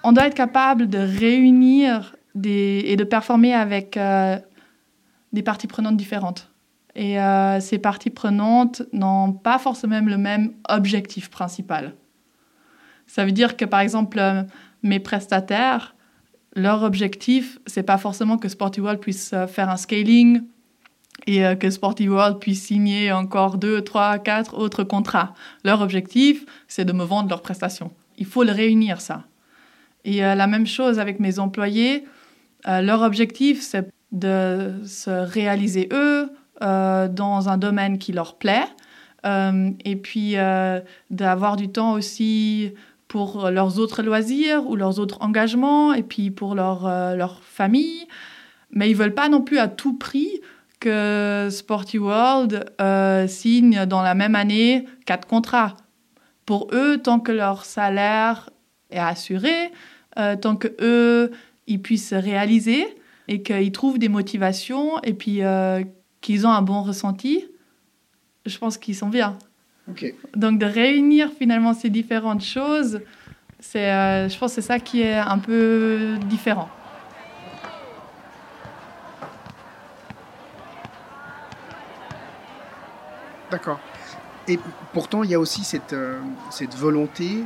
on 0.02 0.12
doit 0.12 0.26
être 0.26 0.34
capable 0.34 0.88
de 0.88 0.98
réunir 0.98 2.16
et 2.42 2.96
de 2.96 3.04
performer 3.04 3.54
avec 3.54 3.96
euh, 3.96 4.38
des 5.32 5.42
parties 5.42 5.66
prenantes 5.66 5.96
différentes. 5.96 6.50
Et 6.96 7.16
ces 7.60 7.78
parties 7.78 8.10
prenantes 8.10 8.82
n'ont 8.92 9.32
pas 9.32 9.58
forcément 9.58 10.00
le 10.00 10.18
même 10.18 10.52
objectif 10.68 11.28
principal. 11.28 11.94
Ça 13.06 13.24
veut 13.24 13.32
dire 13.32 13.56
que, 13.56 13.64
par 13.64 13.80
exemple, 13.80 14.18
euh, 14.18 14.42
mes 14.82 15.00
prestataires, 15.00 15.94
leur 16.54 16.82
objectif, 16.82 17.58
c'est 17.66 17.82
pas 17.82 17.98
forcément 17.98 18.38
que 18.38 18.48
Sporty 18.48 18.80
World 18.80 19.00
puisse 19.00 19.32
euh, 19.32 19.46
faire 19.46 19.68
un 19.68 19.76
scaling 19.76 20.42
et 21.26 21.44
euh, 21.44 21.54
que 21.54 21.70
Sporty 21.70 22.08
World 22.08 22.38
puisse 22.38 22.64
signer 22.64 23.12
encore 23.12 23.58
deux, 23.58 23.82
trois, 23.82 24.18
quatre 24.18 24.58
autres 24.58 24.84
contrats. 24.84 25.34
Leur 25.64 25.80
objectif, 25.80 26.44
c'est 26.68 26.84
de 26.84 26.92
me 26.92 27.04
vendre 27.04 27.28
leurs 27.28 27.42
prestations. 27.42 27.90
Il 28.18 28.26
faut 28.26 28.44
le 28.44 28.52
réunir, 28.52 29.00
ça. 29.00 29.24
Et 30.04 30.20
la 30.20 30.46
même 30.46 30.66
chose 30.66 30.98
avec 30.98 31.18
mes 31.18 31.38
employés. 31.38 32.04
leur 32.66 33.00
objectif, 33.00 33.62
c'est 33.62 33.88
de 34.12 34.74
se 34.84 35.08
réaliser 35.08 35.88
eux 35.92 36.28
dans 36.60 37.48
un 37.48 37.56
domaine 37.56 37.96
qui 37.96 38.12
leur 38.12 38.36
plaît. 38.36 38.66
et 39.24 39.96
puis 39.96 40.36
d'avoir 41.10 41.56
du 41.56 41.70
temps 41.70 41.94
aussi 41.94 42.74
pour 43.14 43.48
leurs 43.48 43.78
autres 43.78 44.02
loisirs 44.02 44.68
ou 44.68 44.74
leurs 44.74 44.98
autres 44.98 45.18
engagements 45.20 45.92
et 45.92 46.02
puis 46.02 46.32
pour 46.32 46.56
leur, 46.56 46.84
euh, 46.84 47.14
leur 47.14 47.40
famille. 47.44 48.08
Mais 48.72 48.90
ils 48.90 48.96
veulent 48.96 49.14
pas 49.14 49.28
non 49.28 49.40
plus 49.40 49.58
à 49.60 49.68
tout 49.68 49.96
prix 49.96 50.40
que 50.84 51.48
Sporty 51.50 51.98
World 51.98 52.66
euh, 52.80 53.26
signe 53.26 53.86
dans 53.86 54.02
la 54.02 54.14
même 54.14 54.34
année 54.34 54.84
quatre 55.06 55.26
contrats. 55.26 55.76
Pour 56.46 56.68
eux, 56.72 56.98
tant 56.98 57.20
que 57.20 57.32
leur 57.32 57.64
salaire 57.64 58.50
est 58.90 58.98
assuré, 58.98 59.72
euh, 60.18 60.36
tant 60.36 60.56
que 60.56 60.68
eux, 60.80 61.32
ils 61.66 61.80
puissent 61.80 62.10
se 62.10 62.14
réaliser 62.14 62.86
et 63.28 63.42
qu'ils 63.42 63.72
trouvent 63.72 63.98
des 63.98 64.10
motivations 64.10 65.00
et 65.02 65.14
puis 65.14 65.40
qu'ils 66.20 66.46
ont 66.46 66.50
un 66.50 66.62
bon 66.62 66.82
ressenti, 66.82 67.46
je 68.44 68.58
pense 68.58 68.76
qu'ils 68.76 68.94
sont 68.94 69.08
bien. 69.08 69.38
Donc 70.36 70.58
de 70.58 70.66
réunir 70.66 71.30
finalement 71.38 71.72
ces 71.74 71.90
différentes 71.90 72.44
choses, 72.44 73.00
c'est, 73.60 73.90
euh, 73.90 74.28
je 74.28 74.38
pense 74.38 74.54
que 74.54 74.60
c'est 74.60 74.66
ça 74.66 74.78
qui 74.78 75.00
est 75.00 75.14
un 75.14 75.38
peu 75.38 76.16
différent. 76.28 76.68
D'accord. 83.54 83.78
Et 84.48 84.58
pourtant, 84.92 85.22
il 85.22 85.30
y 85.30 85.34
a 85.34 85.38
aussi 85.38 85.62
cette, 85.62 85.92
euh, 85.92 86.18
volonté 86.76 87.36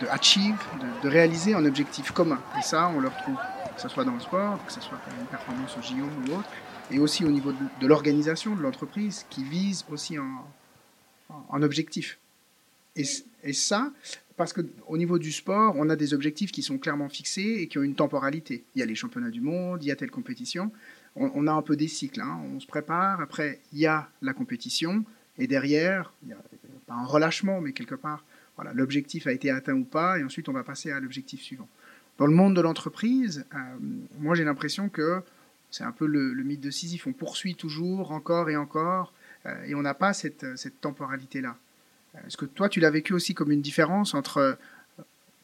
de, 0.00 0.04
de 0.04 0.10
achieve, 0.10 0.56
de, 1.04 1.08
réaliser 1.08 1.54
un 1.54 1.64
objectif 1.64 2.10
commun. 2.10 2.40
Et 2.58 2.62
ça, 2.62 2.88
on 2.88 2.98
le 2.98 3.06
retrouve, 3.06 3.36
que 3.76 3.80
ce 3.80 3.88
soit 3.88 4.04
dans 4.04 4.14
le 4.14 4.18
sport, 4.18 4.58
que 4.66 4.72
ce 4.72 4.80
soit 4.80 4.98
une 5.20 5.26
performance 5.26 5.76
au 5.78 5.82
JO 5.82 6.04
ou 6.04 6.32
autre, 6.34 6.48
et 6.90 6.98
aussi 6.98 7.24
au 7.24 7.30
niveau 7.30 7.52
de, 7.52 7.86
l'organisation 7.86 8.56
de 8.56 8.60
l'entreprise 8.60 9.24
qui 9.30 9.44
vise 9.44 9.84
aussi 9.88 10.16
un, 10.16 11.62
objectif. 11.62 12.18
Et, 12.96 13.04
et 13.44 13.52
ça, 13.52 13.92
parce 14.36 14.52
qu'au 14.52 14.96
niveau 14.96 15.20
du 15.20 15.30
sport, 15.30 15.74
on 15.76 15.88
a 15.90 15.94
des 15.94 16.12
objectifs 16.12 16.50
qui 16.50 16.64
sont 16.64 16.78
clairement 16.78 17.08
fixés 17.08 17.58
et 17.60 17.68
qui 17.68 17.78
ont 17.78 17.84
une 17.84 17.94
temporalité. 17.94 18.64
Il 18.74 18.80
y 18.80 18.82
a 18.82 18.86
les 18.86 18.96
championnats 18.96 19.30
du 19.30 19.42
monde, 19.42 19.84
il 19.84 19.86
y 19.86 19.92
a 19.92 19.96
telle 19.96 20.10
compétition. 20.10 20.72
On, 21.22 21.46
a 21.46 21.52
un 21.52 21.60
peu 21.60 21.76
des 21.76 21.86
cycles. 21.86 22.22
Hein. 22.22 22.40
On 22.54 22.60
se 22.60 22.66
prépare, 22.66 23.20
après, 23.20 23.60
il 23.74 23.78
y 23.78 23.86
a 23.86 24.08
la 24.22 24.32
compétition, 24.32 25.04
et 25.38 25.46
derrière, 25.46 26.12
il 26.22 26.30
y 26.30 26.32
a 26.32 26.38
pas 26.86 26.94
un 26.94 27.04
relâchement, 27.04 27.60
mais 27.60 27.72
quelque 27.72 27.94
part, 27.94 28.24
voilà, 28.56 28.72
l'objectif 28.72 29.26
a 29.26 29.32
été 29.32 29.50
atteint 29.50 29.74
ou 29.74 29.84
pas, 29.84 30.18
et 30.18 30.24
ensuite 30.24 30.48
on 30.48 30.52
va 30.52 30.64
passer 30.64 30.90
à 30.90 31.00
l'objectif 31.00 31.40
suivant. 31.40 31.68
Dans 32.18 32.26
le 32.26 32.34
monde 32.34 32.56
de 32.56 32.60
l'entreprise, 32.60 33.44
euh, 33.54 33.58
moi 34.18 34.34
j'ai 34.34 34.44
l'impression 34.44 34.88
que 34.88 35.22
c'est 35.70 35.84
un 35.84 35.92
peu 35.92 36.06
le, 36.06 36.34
mythe 36.42 36.60
de 36.60 36.70
Sisyphe, 36.70 37.06
on 37.06 37.12
poursuit 37.12 37.54
toujours, 37.54 38.12
encore 38.12 38.50
et 38.50 38.56
encore, 38.56 39.12
euh, 39.46 39.64
et 39.64 39.74
on 39.74 39.82
n'a 39.82 39.94
pas 39.94 40.12
cette, 40.12 40.44
temporalité-là. 40.80 41.56
Est-ce 42.26 42.36
que 42.36 42.44
toi, 42.44 42.68
tu 42.68 42.80
l'as 42.80 42.90
vécu 42.90 43.12
aussi 43.12 43.34
comme 43.34 43.52
une 43.52 43.62
différence 43.62 44.14
entre 44.14 44.58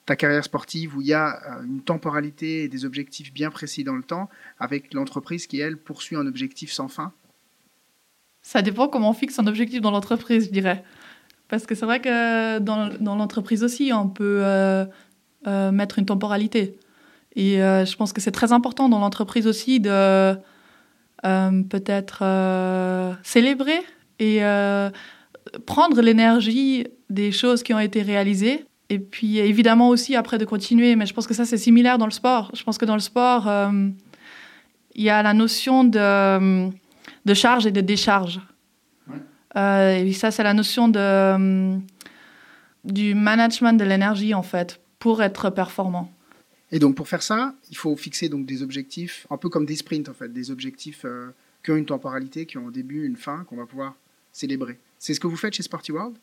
ta 0.06 0.16
carrière 0.16 0.44
sportive 0.44 0.96
où 0.96 1.00
il 1.02 1.08
y 1.08 1.14
a 1.14 1.40
une 1.64 1.82
temporalité 1.82 2.64
et 2.64 2.68
des 2.68 2.84
objectifs 2.84 3.32
bien 3.32 3.50
précis 3.50 3.84
dans 3.84 3.94
le 3.94 4.02
temps, 4.02 4.28
avec 4.58 4.94
l'entreprise 4.94 5.46
qui, 5.46 5.60
elle, 5.60 5.76
poursuit 5.76 6.16
un 6.16 6.26
objectif 6.26 6.72
sans 6.72 6.88
fin? 6.88 7.12
Ça 8.42 8.62
dépend 8.62 8.88
comment 8.88 9.10
on 9.10 9.14
fixe 9.14 9.38
un 9.38 9.46
objectif 9.46 9.80
dans 9.80 9.90
l'entreprise, 9.90 10.46
je 10.46 10.52
dirais. 10.52 10.84
Parce 11.48 11.66
que 11.66 11.75
c'est 11.75 11.86
vrai 11.86 12.00
que 12.00 12.58
dans, 12.60 13.16
l'entreprise 13.16 13.64
aussi, 13.64 13.92
on 13.92 14.08
peut 14.08 14.42
mettre 15.44 15.98
une 15.98 16.06
temporalité. 16.06 16.78
Et 17.34 17.56
je 17.56 17.96
pense 17.96 18.12
que 18.12 18.20
c'est 18.20 18.30
très 18.30 18.52
important 18.52 18.88
dans 18.88 19.00
l'entreprise 19.00 19.48
aussi 19.48 19.80
de 19.80 20.36
euh, 21.25 21.62
peut-être 21.62 22.20
euh, 22.22 23.14
célébrer 23.22 23.80
et 24.18 24.40
prendre 25.66 26.00
l'énergie 26.00 26.86
des 27.10 27.32
choses 27.32 27.62
qui 27.62 27.75
ont 27.75 27.78
été 27.78 28.02
réalisées. 28.02 28.64
Et 28.88 28.99
puis 28.99 29.38
évidemment 29.38 29.88
aussi 29.88 30.14
après 30.14 30.38
de 30.38 30.45
continuer, 30.45 30.95
mais 30.97 31.07
je 31.07 31.14
pense 31.14 31.26
que 31.26 31.35
ça 31.35 31.45
c'est 31.45 31.59
similaire 31.59 31.99
dans 31.99 32.07
le 32.07 32.12
sport. 32.12 32.50
Je 32.55 32.62
pense 32.62 32.78
que 32.78 32.85
dans 32.85 32.95
le 32.95 33.00
sport, 33.00 33.50
il 34.95 35.02
y 35.02 35.11
a 35.11 35.23
la 35.23 35.35
notion 35.35 35.83
de, 35.83 36.69
de 37.25 37.35
charge 37.35 37.66
et 37.66 37.73
de 37.73 37.81
décharge. 37.81 38.40
et 39.57 40.12
ça 40.12 40.31
c'est 40.31 40.45
la 40.45 40.55
notion 40.55 40.87
de, 40.88 41.78
du 42.85 43.14
management 43.14 43.73
de 43.73 43.85
l'énergie 43.85 44.35
en 44.35 44.43
fait 44.43 44.81
pour 44.99 45.23
être 45.23 45.50
performant. 45.50 46.11
Et 46.73 46.78
donc 46.78 46.97
pour 46.97 47.09
faire 47.09 47.23
ça, 47.23 47.55
il 47.71 47.76
faut 47.76 47.95
fixer 47.97 48.28
donc 48.28 48.47
des 48.47 48.62
objectifs, 48.62 49.26
un 49.31 49.37
peu 49.37 49.49
comme 49.49 49.66
des 49.66 49.76
sprints 49.76 50.09
en 50.09 50.14
fait, 50.14 50.33
des 50.33 50.50
objectifs 50.50 51.05
euh, 51.05 51.31
qui 51.62 51.71
ont 51.71 51.76
une 51.76 51.87
temporalité, 51.87 52.47
qui 52.47 52.59
ont 52.59 52.69
un 52.69 52.73
début, 52.73 53.07
une 53.07 53.16
fin, 53.16 53.45
qu'on 53.45 53.57
va 53.57 53.66
pouvoir 53.66 53.95
célébrer. 54.33 54.78
C'est 54.99 55.14
ce 55.14 55.21
que 55.21 55.26
vous 55.26 55.37
faites 55.37 55.55
chez 55.55 55.62
Sporty 55.62 55.93
World? 55.93 56.16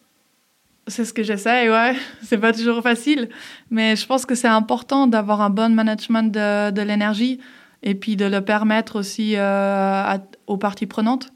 C'est 0.88 1.06
ce 1.06 1.14
que 1.14 1.24
j'essaie, 1.24 1.70
ouais. 1.70 1.96
C'est 2.24 2.38
pas 2.38 2.54
toujours 2.54 2.82
facile, 2.82 3.30
mais 3.72 3.96
je 3.96 4.06
pense 4.06 4.26
que 4.26 4.36
c'est 4.36 4.48
important 4.48 5.08
d'avoir 5.08 5.42
un 5.42 5.50
bon 5.50 5.74
management 5.74 6.32
de, 6.32 6.72
de 6.72 6.82
l'énergie 6.82 7.40
et 7.84 7.96
puis 7.96 8.16
de 8.16 8.26
le 8.26 8.42
permettre 8.42 8.98
aussi 8.98 9.34
euh, 9.36 10.18
aux 10.48 10.58
parties 10.58 10.86
prenantes. 10.86 11.30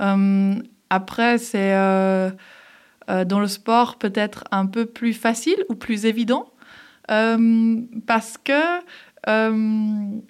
Euh, 0.00 0.54
après, 0.90 1.38
c'est 1.38 1.72
dans 3.08 3.40
le 3.40 3.46
sport 3.46 3.96
peut-être 3.96 4.44
un 4.50 4.66
peu 4.66 4.86
plus 4.86 5.12
facile 5.12 5.64
ou 5.68 5.74
plus 5.74 6.06
évident 6.06 6.52
euh, 7.10 7.80
parce 8.06 8.38
que 8.38 8.80
euh, 9.28 10.20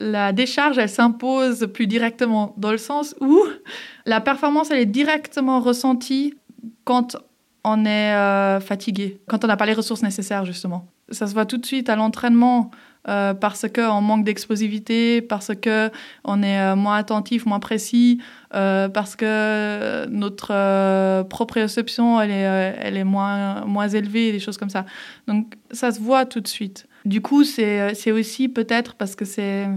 la 0.00 0.32
décharge, 0.32 0.78
elle 0.78 0.88
s'impose 0.88 1.68
plus 1.72 1.86
directement, 1.86 2.54
dans 2.56 2.72
le 2.72 2.78
sens 2.78 3.14
où 3.20 3.42
la 4.06 4.20
performance, 4.20 4.70
elle 4.70 4.80
est 4.80 4.86
directement 4.86 5.60
ressentie 5.60 6.34
quand 6.84 7.16
on 7.72 7.84
est 7.84 8.14
euh, 8.14 8.60
fatigué, 8.60 9.20
quand 9.28 9.44
on 9.44 9.48
n'a 9.48 9.56
pas 9.56 9.66
les 9.66 9.74
ressources 9.74 10.02
nécessaires, 10.02 10.44
justement. 10.44 10.86
Ça 11.10 11.26
se 11.26 11.34
voit 11.34 11.46
tout 11.46 11.58
de 11.58 11.66
suite 11.66 11.88
à 11.88 11.96
l'entraînement. 11.96 12.70
Euh, 13.08 13.32
parce 13.32 13.64
qu'on 13.74 14.02
manque 14.02 14.24
d'explosivité, 14.24 15.22
parce 15.22 15.52
qu'on 15.54 16.42
est 16.42 16.60
euh, 16.60 16.76
moins 16.76 16.96
attentif, 16.96 17.46
moins 17.46 17.60
précis, 17.60 18.20
parce 18.50 19.16
que 19.16 20.04
notre 20.08 21.22
proprioception 21.22 22.20
elle 22.20 22.30
est, 22.30 22.74
elle 22.82 22.96
est 22.98 23.04
moins, 23.04 23.64
moins 23.64 23.88
élevée, 23.88 24.32
des 24.32 24.40
choses 24.40 24.58
comme 24.58 24.68
ça. 24.68 24.84
Donc 25.26 25.54
ça 25.70 25.90
se 25.90 26.00
voit 26.00 26.26
tout 26.26 26.40
de 26.40 26.48
suite. 26.48 26.86
Du 27.06 27.22
coup, 27.22 27.44
c'est 27.44 28.12
aussi 28.12 28.48
peut-être 28.48 28.94
parce 28.94 29.14
que 29.14 29.24
c'est 29.24 29.68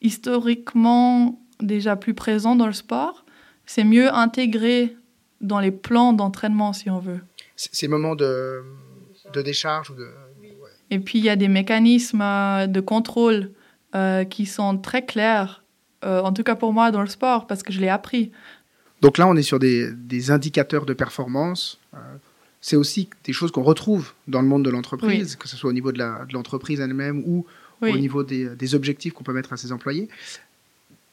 historiquement 0.00 1.38
déjà 1.60 1.94
plus 1.94 2.14
présent 2.14 2.56
dans 2.56 2.66
le 2.66 2.72
sport, 2.72 3.24
c'est 3.66 3.84
mieux 3.84 4.12
intégré 4.12 4.96
dans 5.40 5.60
les 5.60 5.70
plans 5.70 6.12
d'entraînement, 6.12 6.72
si 6.72 6.90
on 6.90 6.98
veut. 6.98 7.20
Ces 7.56 7.88
moments 7.88 8.14
de, 8.14 8.62
de 9.32 9.42
décharge 9.42 9.90
ou 9.90 9.94
de 9.94 10.08
et 10.90 10.98
puis, 10.98 11.18
il 11.18 11.24
y 11.24 11.28
a 11.28 11.36
des 11.36 11.48
mécanismes 11.48 12.22
euh, 12.22 12.66
de 12.66 12.80
contrôle 12.80 13.50
euh, 13.94 14.24
qui 14.24 14.46
sont 14.46 14.78
très 14.78 15.04
clairs, 15.04 15.64
euh, 16.04 16.20
en 16.20 16.32
tout 16.32 16.42
cas 16.42 16.54
pour 16.54 16.72
moi 16.72 16.90
dans 16.90 17.00
le 17.00 17.08
sport, 17.08 17.46
parce 17.46 17.62
que 17.62 17.72
je 17.72 17.80
l'ai 17.80 17.88
appris. 17.88 18.30
Donc 19.00 19.18
là, 19.18 19.26
on 19.26 19.36
est 19.36 19.42
sur 19.42 19.58
des, 19.58 19.90
des 19.92 20.30
indicateurs 20.30 20.86
de 20.86 20.94
performance. 20.94 21.78
c'est 22.60 22.76
aussi 22.76 23.08
des 23.24 23.32
choses 23.32 23.50
qu'on 23.50 23.62
retrouve 23.62 24.14
dans 24.26 24.40
le 24.40 24.48
monde 24.48 24.64
de 24.64 24.70
l'entreprise, 24.70 25.36
que 25.36 25.48
ce 25.48 25.56
soit 25.56 25.68
au 25.70 25.72
niveau 25.72 25.92
de 25.92 26.02
l'entreprise 26.32 26.80
elle-même 26.80 27.22
ou 27.26 27.46
au 27.82 27.98
niveau 27.98 28.24
des, 28.24 28.48
des 28.56 28.74
objectifs 28.74 29.12
qu'on 29.12 29.22
peut 29.22 29.34
mettre 29.34 29.52
à 29.52 29.58
ses 29.58 29.70
employés. 29.70 30.08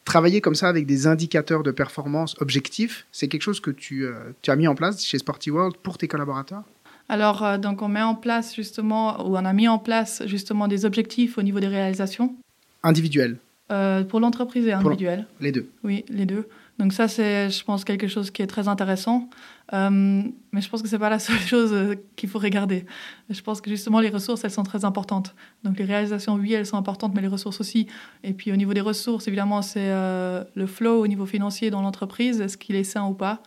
Travailler 0.06 0.42
comme 0.42 0.56
ça 0.56 0.68
avec 0.68 0.86
des 0.86 1.08
indicateurs 1.08 1.64
de 1.64 1.72
performance 1.72 2.36
objectifs, 2.40 3.06
c'est 3.12 3.28
quelque 3.28 3.42
chose 3.42 3.60
que 3.60 3.72
tu, 3.72 4.06
tu 4.42 4.52
as 4.52 4.56
mis 4.56 4.68
en 4.68 4.76
place 4.76 5.04
chez 5.06 5.18
Sporty 5.18 5.50
World 5.50 5.78
pour 5.78 5.98
tes 5.98 6.08
collaborateurs? 6.08 6.64
Alors, 7.10 7.44
euh, 7.44 7.58
donc 7.58 7.82
on 7.82 7.88
met 7.88 8.02
en 8.02 8.16
place 8.16 8.56
justement, 8.56 9.28
ou 9.28 9.36
on 9.36 9.46
a 9.46 9.54
mis 9.54 9.68
en 9.68 9.80
place 9.80 10.24
justement 10.26 10.68
des 10.68 10.86
objectifs 10.86 11.38
au 11.38 11.44
niveau 11.44 11.60
des 11.60 11.68
réalisations. 11.68 12.36
Individuels 12.82 13.38
euh, 13.72 14.04
Pour 14.04 14.20
l'entreprise 14.20 14.68
et 14.68 14.74
individuels. 14.74 15.26
Les 15.40 15.52
deux 15.52 15.70
Oui, 15.84 16.06
les 16.10 16.26
deux. 16.26 16.48
Donc 16.80 16.92
ça, 16.92 17.08
c'est, 17.08 17.50
je 17.50 17.64
pense, 17.64 17.84
quelque 17.86 18.08
chose 18.08 18.32
qui 18.32 18.42
est 18.42 18.48
très 18.48 18.68
intéressant. 18.68 19.30
Euh, 19.74 20.24
mais 20.52 20.62
je 20.62 20.70
pense 20.70 20.82
que 20.82 20.88
ce 20.88 20.96
n'est 20.96 21.00
pas 21.00 21.10
la 21.10 21.20
seule 21.20 21.40
chose 21.48 21.96
qu'il 22.16 22.30
faut 22.30 22.40
regarder. 22.40 22.86
Je 23.30 23.42
pense 23.42 23.62
que 23.62 23.70
justement, 23.70 24.00
les 24.00 24.10
ressources, 24.10 24.44
elles 24.44 24.52
sont 24.52 24.64
très 24.64 24.84
importantes. 24.84 25.36
Donc 25.64 25.78
les 25.78 25.86
réalisations, 25.86 26.36
oui, 26.36 26.54
elles 26.54 26.66
sont 26.66 26.78
importantes, 26.78 27.14
mais 27.14 27.22
les 27.22 27.28
ressources 27.28 27.62
aussi. 27.62 27.88
Et 28.24 28.34
puis 28.34 28.52
au 28.52 28.56
niveau 28.56 28.74
des 28.74 28.82
ressources, 28.82 29.28
évidemment, 29.28 29.62
c'est 29.62 29.92
le 29.92 30.66
flow 30.66 31.00
au 31.02 31.08
niveau 31.08 31.26
financier 31.26 31.70
dans 31.70 31.82
l'entreprise. 31.82 32.42
Est-ce 32.42 32.58
qu'il 32.58 32.76
est 32.76 32.84
sain 32.84 33.06
ou 33.06 33.14
pas? 33.14 33.42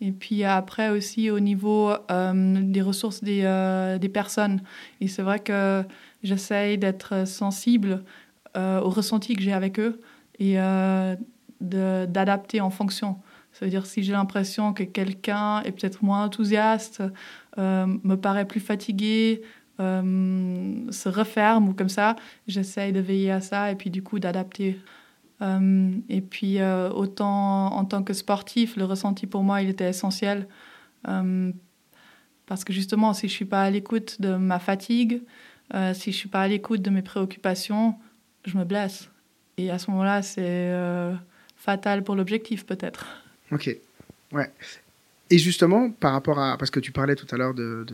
Et 0.00 0.12
puis 0.12 0.44
après 0.44 0.88
aussi 0.88 1.30
au 1.30 1.40
niveau 1.40 1.92
euh, 2.10 2.60
des 2.62 2.82
ressources 2.82 3.22
des, 3.22 3.42
euh, 3.44 3.98
des, 3.98 4.08
personnes. 4.08 4.62
Et 5.00 5.08
c'est 5.08 5.22
vrai 5.22 5.40
que 5.40 5.84
j'essaye 6.22 6.78
d'être 6.78 7.26
sensible 7.26 8.02
euh, 8.56 8.80
au 8.80 8.88
ressenti 8.88 9.36
que 9.36 9.42
j'ai 9.42 9.52
avec 9.52 9.78
eux 9.78 10.00
et 10.38 10.56
d'adapter 11.60 12.60
en 12.60 12.70
fonction. 12.70 13.18
Ça 13.52 13.64
veut 13.64 13.70
dire 13.70 13.86
si 13.86 14.02
j'ai 14.02 14.12
l'impression 14.12 14.72
que 14.72 14.84
quelqu'un 14.84 15.60
est 15.62 15.72
peut-être 15.72 16.02
moins 16.02 16.24
enthousiaste, 16.24 17.02
me 17.58 18.14
paraît 18.14 18.46
plus 18.46 18.60
fatigué, 18.60 19.42
se 19.78 21.08
referme 21.08 21.68
ou 21.68 21.74
comme 21.74 21.88
ça, 21.88 22.16
j'essaye 22.46 22.92
de 22.92 23.00
veiller 23.00 23.32
à 23.32 23.40
ça 23.40 23.72
et 23.72 23.74
puis 23.74 23.90
du 23.90 24.02
coup 24.02 24.18
d'adapter. 24.18 24.78
Euh, 25.42 25.90
et 26.08 26.20
puis, 26.20 26.60
euh, 26.60 26.90
autant 26.90 27.74
en 27.74 27.84
tant 27.84 28.02
que 28.02 28.12
sportif, 28.12 28.76
le 28.76 28.84
ressenti 28.84 29.26
pour 29.26 29.42
moi, 29.42 29.62
il 29.62 29.70
était 29.70 29.88
essentiel. 29.88 30.48
Euh, 31.08 31.52
parce 32.46 32.64
que 32.64 32.72
justement, 32.72 33.14
si 33.14 33.28
je 33.28 33.32
ne 33.32 33.36
suis 33.36 33.44
pas 33.44 33.62
à 33.62 33.70
l'écoute 33.70 34.20
de 34.20 34.34
ma 34.36 34.58
fatigue, 34.58 35.22
si 35.72 36.10
je 36.10 36.16
ne 36.16 36.20
suis 36.20 36.28
pas 36.28 36.42
à 36.42 36.48
l'écoute 36.48 36.82
de 36.82 36.90
mes 36.90 37.02
préoccupations, 37.02 37.94
je 38.44 38.58
me 38.58 38.64
blesse. 38.64 39.08
Et 39.56 39.70
à 39.70 39.78
ce 39.78 39.90
moment-là, 39.92 40.22
c'est 40.22 40.72
fatal 41.60 42.02
pour 42.02 42.16
l'objectif, 42.16 42.64
peut-être. 42.66 43.06
Ok. 43.52 43.76
Ouais. 44.32 44.50
Et 45.32 45.38
justement, 45.38 45.90
par 45.90 46.12
rapport 46.12 46.40
à. 46.40 46.58
Parce 46.58 46.72
que 46.72 46.80
tu 46.80 46.90
parlais 46.90 47.14
tout 47.14 47.26
à 47.30 47.36
l'heure 47.36 47.54
de, 47.54 47.86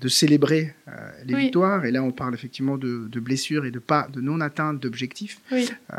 de, 0.00 0.08
célébrer 0.08 0.74
euh, 0.88 0.92
les 1.26 1.34
victoires, 1.34 1.84
et 1.84 1.90
là 1.90 2.02
on 2.02 2.10
parle 2.10 2.32
effectivement 2.32 2.78
de, 2.78 3.06
de 3.06 3.20
blessures 3.20 3.66
et 3.66 3.70
de, 3.70 3.78
pas, 3.78 4.08
de 4.10 4.22
non-atteinte 4.22 4.80
d'objectifs, 4.80 5.40
oui. 5.52 5.68
euh, 5.92 5.96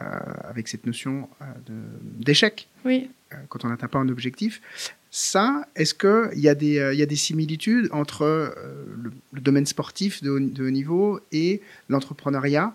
avec 0.50 0.68
cette 0.68 0.88
notion 0.88 1.30
euh, 1.42 1.46
d'échec, 2.18 2.68
oui. 2.84 3.10
Quand 3.48 3.64
on 3.64 3.70
n'atteint 3.70 3.88
pas 3.88 4.00
un 4.00 4.10
objectif. 4.10 4.62
Ça, 5.12 5.68
est-ce 5.76 5.94
qu'il 5.94 6.40
y, 6.40 6.50
a 6.50 6.56
des, 6.56 6.94
y 6.96 7.02
a 7.02 7.06
des 7.06 7.16
similitudes 7.16 7.90
entre 7.92 8.56
le, 8.98 9.12
le, 9.32 9.42
domaine 9.42 9.66
sportif 9.66 10.24
de 10.24 10.30
haut, 10.30 10.40
de 10.40 10.66
haut 10.66 10.70
niveau 10.70 11.20
et 11.32 11.62
l'entrepreneuriat, 11.90 12.74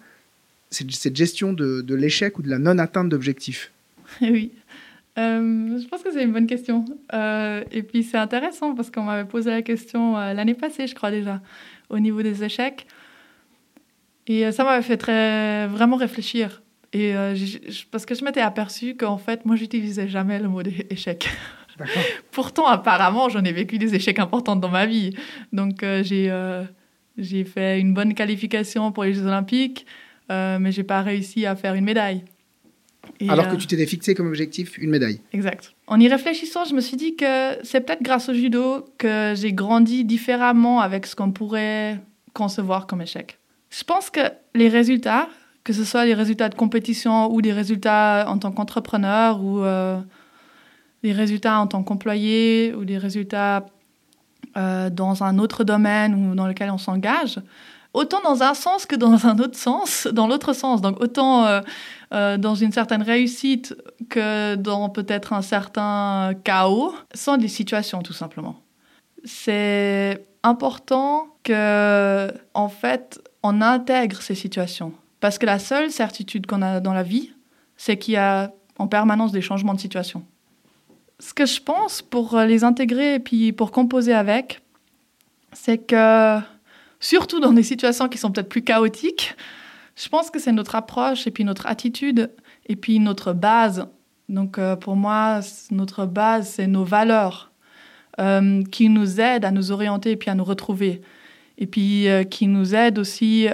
cette, 0.71 0.91
cette 0.93 1.17
gestion 1.17 1.53
de, 1.53 1.81
de 1.81 1.95
l'échec 1.95 2.39
ou 2.39 2.43
de 2.43 2.49
la 2.49 2.59
non-atteinte 2.59 3.09
d'objectifs? 3.09 3.71
Oui. 4.21 4.53
Euh, 5.19 5.79
je 5.79 5.89
pense 5.89 6.03
que 6.03 6.13
c'est 6.13 6.23
une 6.23 6.33
bonne 6.33 6.47
question. 6.47 6.85
Euh, 7.15 7.65
et 7.73 7.83
puis 7.83 8.03
c'est 8.03 8.19
intéressant 8.19 8.75
parce 8.75 8.91
qu'on 8.91 9.05
m'avait 9.05 9.27
posé 9.27 9.51
la 9.51 9.63
question 9.63 10.17
euh, 10.17 10.35
l'année 10.35 10.55
passée, 10.55 10.87
je 10.87 10.95
crois 10.95 11.11
déjà, 11.11 11.41
au 11.89 11.99
niveau 11.99 12.23
des 12.23 12.45
échecs. 12.45 12.87
Et 14.27 14.51
ça 14.53 14.65
m'avait 14.65 14.83
fait 14.83 14.97
très, 14.97 15.67
vraiment 15.69 15.97
réfléchir. 15.97 16.63
Et 16.93 17.15
parce 17.91 18.07
que 18.07 18.15
je 18.15 18.25
m'étais 18.25 18.41
aperçue 18.41 18.97
qu'en 18.97 19.19
fait, 19.19 19.45
moi, 19.45 19.55
j'utilisais 19.55 20.09
jamais 20.09 20.39
le 20.39 20.49
mot 20.49 20.63
échec. 20.91 21.29
Pourtant, 22.33 22.67
apparemment, 22.67 23.29
j'en 23.29 23.45
ai 23.45 23.53
vécu 23.53 23.79
des 23.79 23.95
échecs 23.95 24.19
importants 24.19 24.57
dans 24.57 24.69
ma 24.69 24.87
vie. 24.87 25.15
Donc, 25.53 25.85
j'ai 26.03 26.33
j'ai 27.19 27.45
fait 27.45 27.81
une 27.81 27.95
bonne 27.95 28.15
qualification 28.15 28.93
pour 28.93 29.05
les 29.05 29.15
Jeux 29.15 29.27
Olympiques, 29.27 29.87
mais 30.29 30.73
j'ai 30.73 30.85
pas 30.85 31.03
réussi 31.03 31.47
à 31.47 31.55
faire 31.55 31.75
une 31.75 31.85
médaille. 31.85 32.25
Alors 33.29 33.49
que 33.49 33.55
euh, 33.55 33.57
tu 33.57 33.67
t'étais 33.67 33.87
fixé 33.87 34.15
comme 34.15 34.29
objectif 34.29 34.79
une 34.79 34.91
médaille. 34.91 35.21
Exact. 35.33 35.75
En 35.87 35.99
y 36.01 36.09
réfléchissant, 36.09 36.65
je 36.65 36.75
me 36.75 36.81
suis 36.81 36.97
dit 36.97 37.17
que 37.17 37.63
c'est 37.63 37.81
peut-être 37.81 38.03
grâce 38.03 38.29
au 38.29 38.35
judo 38.35 38.85
que 38.99 39.35
j'ai 39.37 39.53
grandi 39.53 40.05
différemment 40.05 40.81
avec 40.81 41.07
ce 41.07 41.17
qu'on 41.17 41.33
pourrait 41.33 42.01
concevoir 42.33 42.87
comme 42.87 43.01
échec. 43.01 43.39
Je 43.71 43.85
pense 43.85 44.11
que 44.11 44.21
les 44.55 44.69
résultats, 44.69 45.29
que 45.65 45.73
ce 45.73 45.85
soit 45.85 46.05
les 46.05 46.15
résultats 46.15 46.49
de 46.49 46.55
compétition 46.55 47.33
ou 47.33 47.43
des 47.43 47.53
résultats 47.53 48.27
en 48.29 48.39
tant 48.39 48.53
qu'entrepreneur 48.53 49.43
ou 49.43 49.65
euh, 49.65 49.99
des 51.03 51.13
résultats 51.13 51.61
en 51.61 51.67
tant 51.67 51.83
qu'employé 51.83 52.75
ou 52.75 52.85
des 52.85 52.99
résultats 52.99 53.67
euh, 54.57 54.89
dans 54.91 55.23
un 55.23 55.39
autre 55.39 55.65
domaine 55.65 56.15
ou 56.15 56.35
dans 56.35 56.47
lequel 56.47 56.71
on 56.71 56.79
s'engage, 56.79 57.39
autant 57.97 58.21
dans 58.23 58.43
un 58.43 58.53
sens 58.55 58.85
que 58.85 58.95
dans 58.95 59.27
un 59.27 59.39
autre 59.39 59.57
sens, 59.57 60.07
dans 60.07 60.27
l'autre 60.27 60.53
sens. 60.53 60.83
Donc 60.83 61.01
autant 61.01 61.47
euh, 61.47 61.61
euh, 62.13 62.37
dans 62.37 62.55
une 62.55 62.71
certaine 62.71 63.03
réussite 63.03 63.75
que 64.11 64.55
dans 64.55 64.91
peut-être 64.91 65.33
un 65.33 65.43
certain 65.43 66.35
chaos, 66.45 66.95
sont 67.15 67.39
des 67.39 67.49
situations 67.49 68.03
tout 68.03 68.13
simplement. 68.13 68.61
C'est 69.25 70.27
important 70.43 71.27
que, 71.43 72.33
en 72.55 72.69
fait, 72.69 73.21
on 73.43 73.61
intègre 73.63 74.21
ces 74.21 74.37
situations. 74.37 74.93
Parce 75.21 75.39
que 75.39 75.47
la 75.47 75.59
seule 75.59 75.91
certitude 75.91 76.47
qu'on 76.47 76.63
a 76.63 76.79
dans 76.81 76.93
la 76.93 77.03
vie, 77.03 77.33
c'est 77.77 77.97
qu'il 77.97 78.15
y 78.15 78.19
a 78.19 78.53
en 78.79 78.87
permanence 78.87 79.33
des 79.33 79.41
changements 79.41 79.75
de 79.75 79.81
situation. 79.81 80.23
ce 81.19 81.33
que 81.33 81.47
je 81.47 81.63
pense 81.63 82.03
pour 82.03 82.39
les 82.41 82.63
intégrer 82.63 83.15
et 83.15 83.21
puis 83.21 83.53
pour 83.53 83.73
composer 83.73 84.13
avec, 84.13 84.61
c'est 85.55 85.79
que 85.79 86.39
surtout 87.01 87.41
dans 87.41 87.53
des 87.53 87.63
situations 87.63 88.09
qui 88.09 88.19
sont 88.19 88.31
peut-être 88.31 88.49
plus 88.49 88.63
chaotiques, 88.63 89.37
je 89.97 90.09
pense 90.09 90.31
que 90.31 90.39
c'est 90.39 90.53
notre 90.53 90.75
approche 90.75 91.27
et 91.27 91.31
puis 91.31 91.45
notre 91.45 91.67
attitude 91.67 92.31
et 92.67 92.77
puis 92.77 93.01
notre 93.01 93.33
base. 93.33 93.89
Donc 94.29 94.59
euh, 94.59 94.77
pour 94.77 94.97
moi, 94.97 95.41
notre 95.71 96.05
base, 96.07 96.51
c'est 96.51 96.67
nos 96.67 96.85
valeurs 96.85 97.51
euh, 98.21 98.63
qui 98.65 98.89
nous 98.89 99.21
aident 99.21 99.45
à 99.45 99.51
nous 99.51 99.73
orienter 99.73 100.13
et 100.13 100.17
puis 100.17 100.31
à 100.31 100.35
nous 100.35 100.45
retrouver. 100.45 101.01
Et 101.59 101.67
puis 101.67 102.09
euh, 102.09 102.25
qui 102.25 102.47
nous 102.47 102.75
aident 102.75 102.99
aussi 102.99 103.49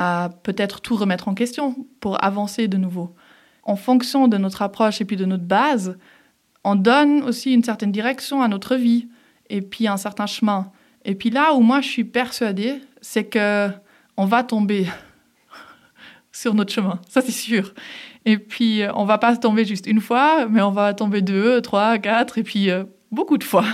à 0.00 0.30
peut-être 0.44 0.80
tout 0.80 0.96
remettre 0.96 1.28
en 1.28 1.34
question 1.34 1.74
pour 2.00 2.22
avancer 2.24 2.68
de 2.68 2.76
nouveau. 2.76 3.14
En 3.64 3.76
fonction 3.76 4.28
de 4.28 4.38
notre 4.38 4.62
approche 4.62 5.00
et 5.00 5.04
puis 5.04 5.16
de 5.16 5.24
notre 5.24 5.44
base, 5.44 5.98
on 6.64 6.76
donne 6.76 7.22
aussi 7.24 7.52
une 7.52 7.64
certaine 7.64 7.92
direction 7.92 8.40
à 8.40 8.48
notre 8.48 8.76
vie 8.76 9.08
et 9.50 9.60
puis 9.60 9.88
un 9.88 9.96
certain 9.96 10.26
chemin. 10.26 10.70
Et 11.08 11.14
puis 11.14 11.30
là 11.30 11.54
où 11.54 11.60
moi 11.60 11.80
je 11.80 11.88
suis 11.88 12.04
persuadée, 12.04 12.82
c'est 13.00 13.24
que 13.24 13.70
on 14.18 14.26
va 14.26 14.44
tomber 14.44 14.86
sur 16.32 16.52
notre 16.52 16.70
chemin, 16.70 17.00
ça 17.08 17.22
c'est 17.22 17.32
sûr. 17.32 17.72
Et 18.26 18.36
puis 18.36 18.82
on 18.94 19.06
va 19.06 19.16
pas 19.16 19.34
tomber 19.38 19.64
juste 19.64 19.86
une 19.86 20.02
fois, 20.02 20.46
mais 20.46 20.60
on 20.60 20.70
va 20.70 20.92
tomber 20.92 21.22
deux, 21.22 21.62
trois, 21.62 21.96
quatre, 21.96 22.36
et 22.36 22.42
puis 22.42 22.70
euh, 22.70 22.84
beaucoup 23.10 23.38
de 23.38 23.44
fois. 23.44 23.64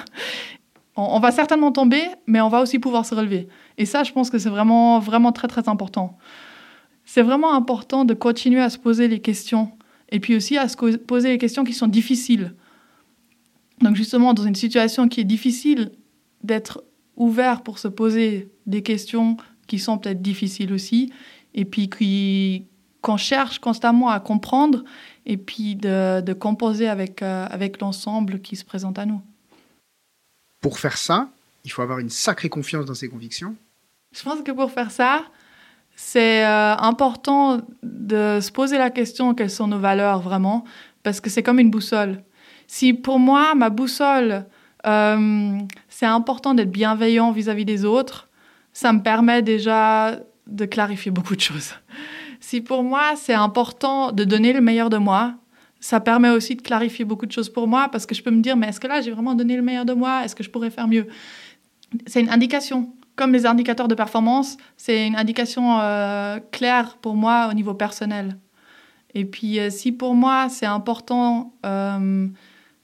On, 0.94 1.18
va 1.18 1.32
certainement 1.32 1.72
tomber, 1.72 2.04
mais 2.28 2.40
on 2.40 2.48
va 2.48 2.60
aussi 2.60 2.78
pouvoir 2.78 3.04
se 3.04 3.16
relever. 3.16 3.48
Et 3.78 3.84
ça, 3.84 4.04
je 4.04 4.12
pense 4.12 4.30
que 4.30 4.38
c'est 4.38 4.48
vraiment, 4.48 5.00
vraiment 5.00 5.32
très, 5.32 5.48
très 5.48 5.68
important. 5.68 6.16
C'est 7.04 7.22
vraiment 7.22 7.52
important 7.52 8.04
de 8.04 8.14
continuer 8.14 8.60
à 8.60 8.70
se 8.70 8.78
poser 8.78 9.08
les 9.08 9.18
questions, 9.18 9.72
et 10.12 10.20
puis 10.20 10.36
aussi 10.36 10.56
à 10.56 10.68
se 10.68 10.76
poser 10.76 11.30
les 11.30 11.38
questions 11.38 11.64
qui 11.64 11.72
sont 11.72 11.88
difficiles. 11.88 12.54
Donc 13.80 13.96
justement, 13.96 14.34
dans 14.34 14.44
une 14.44 14.54
situation 14.54 15.08
qui 15.08 15.20
est 15.20 15.24
difficile, 15.24 15.90
d'être 16.44 16.84
ouvert 17.16 17.62
pour 17.62 17.78
se 17.78 17.88
poser 17.88 18.50
des 18.66 18.82
questions 18.82 19.36
qui 19.66 19.78
sont 19.78 19.98
peut-être 19.98 20.22
difficiles 20.22 20.72
aussi, 20.72 21.12
et 21.54 21.64
puis 21.64 21.88
qu'on 23.00 23.16
cherche 23.16 23.58
constamment 23.58 24.08
à 24.08 24.20
comprendre, 24.20 24.84
et 25.26 25.36
puis 25.36 25.76
de, 25.76 26.32
composer 26.32 26.88
avec, 26.88 27.22
euh, 27.22 27.46
avec 27.50 27.80
l'ensemble 27.80 28.40
qui 28.40 28.56
se 28.56 28.64
présente 28.64 28.98
à 28.98 29.06
nous. 29.06 29.22
Pour 30.60 30.78
faire 30.78 30.96
ça, 30.96 31.28
il 31.64 31.70
faut 31.70 31.82
avoir 31.82 31.98
une 31.98 32.10
sacrée 32.10 32.48
confiance 32.48 32.84
dans 32.86 32.94
ses 32.94 33.08
convictions. 33.08 33.56
Je 34.12 34.22
pense 34.22 34.42
que 34.42 34.52
pour 34.52 34.70
faire 34.70 34.90
ça, 34.90 35.24
c'est 35.96 36.44
euh, 36.44 36.76
important 36.76 37.60
de 37.82 38.38
se 38.40 38.50
poser 38.50 38.78
la 38.78 38.90
question 38.90 39.34
quelles 39.34 39.50
sont 39.50 39.66
nos 39.66 39.78
valeurs 39.78 40.20
vraiment, 40.20 40.64
parce 41.02 41.20
que 41.20 41.30
c'est 41.30 41.42
comme 41.42 41.58
une 41.58 41.70
boussole. 41.70 42.22
Si 42.66 42.92
pour 42.92 43.18
moi, 43.18 43.54
ma 43.54 43.70
boussole, 43.70 44.46
euh, 44.86 45.58
c'est 45.88 46.06
important 46.06 46.54
d'être 46.54 46.70
bienveillant 46.70 47.32
vis-à-vis 47.32 47.64
des 47.64 47.84
autres, 47.84 48.28
ça 48.72 48.92
me 48.92 49.02
permet 49.02 49.42
déjà 49.42 50.18
de 50.46 50.64
clarifier 50.64 51.10
beaucoup 51.10 51.36
de 51.36 51.40
choses. 51.40 51.74
Si 52.40 52.60
pour 52.60 52.82
moi, 52.82 53.12
c'est 53.16 53.34
important 53.34 54.12
de 54.12 54.24
donner 54.24 54.52
le 54.52 54.60
meilleur 54.60 54.90
de 54.90 54.98
moi, 54.98 55.34
ça 55.80 56.00
permet 56.00 56.30
aussi 56.30 56.56
de 56.56 56.62
clarifier 56.62 57.04
beaucoup 57.04 57.26
de 57.26 57.32
choses 57.32 57.48
pour 57.48 57.68
moi 57.68 57.88
parce 57.90 58.06
que 58.06 58.14
je 58.14 58.22
peux 58.22 58.30
me 58.30 58.40
dire, 58.40 58.56
mais 58.56 58.68
est-ce 58.68 58.80
que 58.80 58.86
là, 58.86 59.00
j'ai 59.00 59.10
vraiment 59.10 59.34
donné 59.34 59.56
le 59.56 59.62
meilleur 59.62 59.84
de 59.84 59.92
moi? 59.92 60.24
Est-ce 60.24 60.34
que 60.34 60.42
je 60.42 60.50
pourrais 60.50 60.70
faire 60.70 60.88
mieux? 60.88 61.06
C'est 62.06 62.20
une 62.20 62.30
indication. 62.30 62.92
Comme 63.16 63.32
les 63.32 63.46
indicateurs 63.46 63.86
de 63.86 63.94
performance, 63.94 64.56
c'est 64.76 65.06
une 65.06 65.14
indication 65.14 65.78
euh, 65.80 66.40
claire 66.50 66.96
pour 66.96 67.14
moi 67.14 67.48
au 67.50 67.54
niveau 67.54 67.74
personnel. 67.74 68.38
Et 69.14 69.24
puis, 69.24 69.60
euh, 69.60 69.70
si 69.70 69.92
pour 69.92 70.14
moi, 70.14 70.48
c'est 70.48 70.66
important 70.66 71.54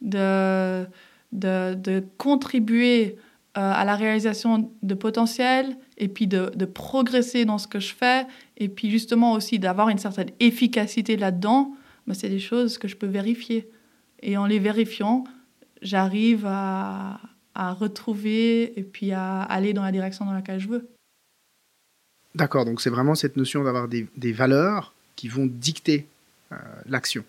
de, 0.00 0.86
de, 1.32 2.02
contribuer 2.18 3.16
euh, 3.56 3.60
à 3.60 3.84
la 3.84 3.96
réalisation 3.96 4.70
de 4.82 4.94
potentiel 4.94 5.76
et 5.98 6.08
puis 6.08 6.26
de, 6.26 6.64
progresser 6.64 7.44
dans 7.44 7.58
ce 7.58 7.66
que 7.66 7.80
je 7.80 7.94
fais 7.94 8.26
et 8.56 8.68
puis 8.68 8.90
justement 8.90 9.32
aussi 9.32 9.58
d'avoir 9.58 9.88
une 9.88 9.98
certaine 9.98 10.30
efficacité 10.40 11.16
là-dedans, 11.16 11.74
ben 12.06 12.14
c'est 12.14 12.28
des 12.28 12.38
choses 12.38 12.78
que 12.78 12.88
je 12.88 12.96
peux 12.96 13.06
vérifier. 13.06 13.68
Et 14.22 14.36
en 14.36 14.46
les 14.46 14.58
vérifiant, 14.58 15.24
j'arrive 15.82 16.46
à, 16.46 17.20
retrouver 17.78 18.78
et 18.78 18.82
puis 18.82 19.12
à 19.12 19.42
aller 19.42 19.74
dans 19.74 19.82
la 19.82 19.92
direction 19.92 20.24
dans 20.24 20.32
laquelle 20.32 20.60
je 20.60 20.68
veux. 20.68 20.88
D'accord, 22.34 22.64
donc 22.64 22.80
c'est 22.80 22.88
vraiment 22.88 23.14
cette 23.14 23.36
notion 23.36 23.62
d'avoir 23.64 23.86
des, 23.86 24.06
des, 24.16 24.32
valeurs 24.32 24.94
qui 25.14 25.28
vont 25.28 25.44
dicter 25.46 26.06
euh, 26.52 26.56
l'action. 26.86 27.22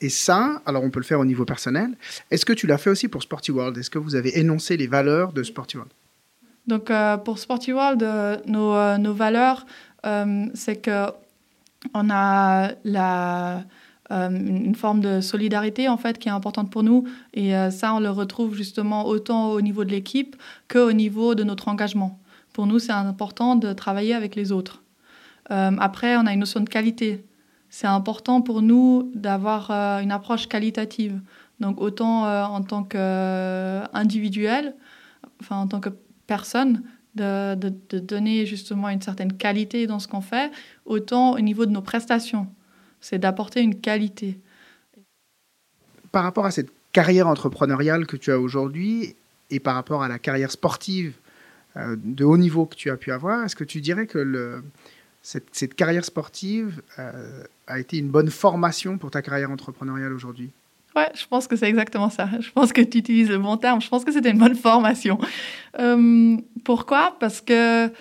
Et 0.00 0.08
ça, 0.08 0.62
alors 0.64 0.84
on 0.84 0.90
peut 0.90 1.00
le 1.00 1.04
faire 1.04 1.20
au 1.20 1.24
niveau 1.24 1.44
personnel. 1.44 1.96
Est-ce 2.30 2.44
que 2.44 2.52
tu 2.52 2.66
l'as 2.66 2.78
fait 2.78 2.90
aussi 2.90 3.08
pour 3.08 3.22
Sporty 3.22 3.50
World? 3.50 3.76
Est-ce 3.78 3.90
que 3.90 3.98
vous 3.98 4.14
avez 4.14 4.38
énoncé 4.38 4.76
les 4.76 4.86
valeurs 4.86 5.32
de 5.32 5.42
Sporty 5.42 5.76
World? 5.76 5.92
Donc 6.68 6.90
euh, 6.90 7.16
pour 7.16 7.38
Sporty 7.38 7.72
World, 7.72 8.02
euh, 8.02 8.36
nos, 8.46 8.74
euh, 8.74 8.98
nos, 8.98 9.14
valeurs, 9.14 9.66
c'est 10.54 10.76
que 10.76 11.06
on 11.92 12.08
a 12.10 12.72
une 14.10 14.74
forme 14.74 15.00
de 15.00 15.20
solidarité 15.20 15.88
en 15.88 15.96
fait 15.98 16.18
qui 16.18 16.28
est 16.28 16.32
importante 16.32 16.70
pour 16.70 16.82
nous. 16.82 17.04
Et 17.34 17.52
ça, 17.70 17.94
on 17.94 18.00
le 18.00 18.10
retrouve 18.10 18.54
justement 18.54 19.06
autant 19.06 19.50
au 19.50 19.60
niveau 19.60 19.84
de 19.84 19.90
l'équipe 19.90 20.34
qu'au 20.70 20.92
niveau 20.92 21.34
de 21.34 21.44
notre 21.44 21.68
engagement. 21.68 22.18
Pour 22.54 22.66
nous, 22.66 22.78
c'est 22.78 22.92
important 22.92 23.54
de 23.54 23.74
travailler 23.74 24.14
avec 24.14 24.34
les 24.34 24.50
autres. 24.50 24.82
après, 25.50 26.16
on 26.16 26.26
a 26.26 26.32
une 26.32 26.40
notion 26.40 26.60
de 26.60 26.68
qualité 26.70 27.22
c'est 27.70 27.86
important 27.86 28.40
pour 28.40 28.62
nous 28.62 29.10
d'avoir 29.14 29.70
euh, 29.70 30.00
une 30.00 30.12
approche 30.12 30.48
qualitative. 30.48 31.20
Donc 31.60 31.80
autant 31.80 32.26
euh, 32.26 32.44
en 32.44 32.62
tant 32.62 32.84
qu'individuel, 32.84 34.74
enfin 35.40 35.56
en 35.56 35.66
tant 35.66 35.80
que 35.80 35.90
personne, 36.26 36.82
de, 37.14 37.98
donner 37.98 38.46
justement 38.46 38.88
une 38.88 39.02
certaine 39.02 39.32
qualité 39.32 39.86
dans 39.86 39.98
ce 39.98 40.08
qu'on 40.08 40.20
fait, 40.20 40.52
autant 40.84 41.32
au 41.32 41.40
niveau 41.40 41.66
de 41.66 41.72
nos 41.72 41.82
prestations. 41.82 42.46
C'est 43.00 43.18
d'apporter 43.18 43.60
une 43.60 43.80
qualité. 43.80 44.38
Par 46.12 46.22
rapport 46.22 46.46
à 46.46 46.50
cette 46.50 46.70
carrière 46.92 47.26
entrepreneuriale 47.26 48.06
que 48.06 48.16
tu 48.16 48.30
as 48.30 48.38
aujourd'hui 48.38 49.16
et 49.50 49.60
par 49.60 49.74
rapport 49.74 50.02
à 50.02 50.08
la 50.08 50.18
carrière 50.18 50.50
sportive 50.50 51.14
euh, 51.76 51.96
de 52.02 52.24
haut 52.24 52.38
niveau 52.38 52.66
que 52.66 52.74
tu 52.74 52.90
as 52.90 52.96
pu 52.96 53.12
avoir, 53.12 53.44
est-ce 53.44 53.56
que 53.56 53.64
tu 53.64 53.80
dirais 53.80 54.06
que 54.06 54.18
le, 54.18 54.62
cette, 55.52 55.74
carrière 55.74 56.04
sportive 56.06 56.80
euh, 56.98 57.42
a 57.66 57.78
été 57.78 57.98
une 57.98 58.08
bonne 58.08 58.30
formation 58.30 58.96
pour 58.96 59.10
ta 59.10 59.20
carrière 59.20 59.50
entrepreneuriale 59.50 60.14
aujourd'hui? 60.14 60.50
Ouais, 60.96 61.10
je 61.14 61.26
pense 61.26 61.46
que 61.46 61.54
c'est 61.54 61.68
exactement 61.68 62.08
ça. 62.08 62.30
Je 62.40 62.50
pense 62.50 62.72
que 62.72 62.80
tu 62.80 62.98
utilises 62.98 63.28
le 63.28 63.38
bon 63.38 63.58
terme. 63.58 63.80
Je 63.82 63.88
pense 63.88 64.04
que 64.04 64.12
c'était 64.12 64.30
une 64.30 64.38
bonne 64.38 64.54
formation. 64.54 65.18
Euh, 65.78 66.36
pourquoi? 66.64 67.16
Parce 67.20 67.42
que 67.42 67.92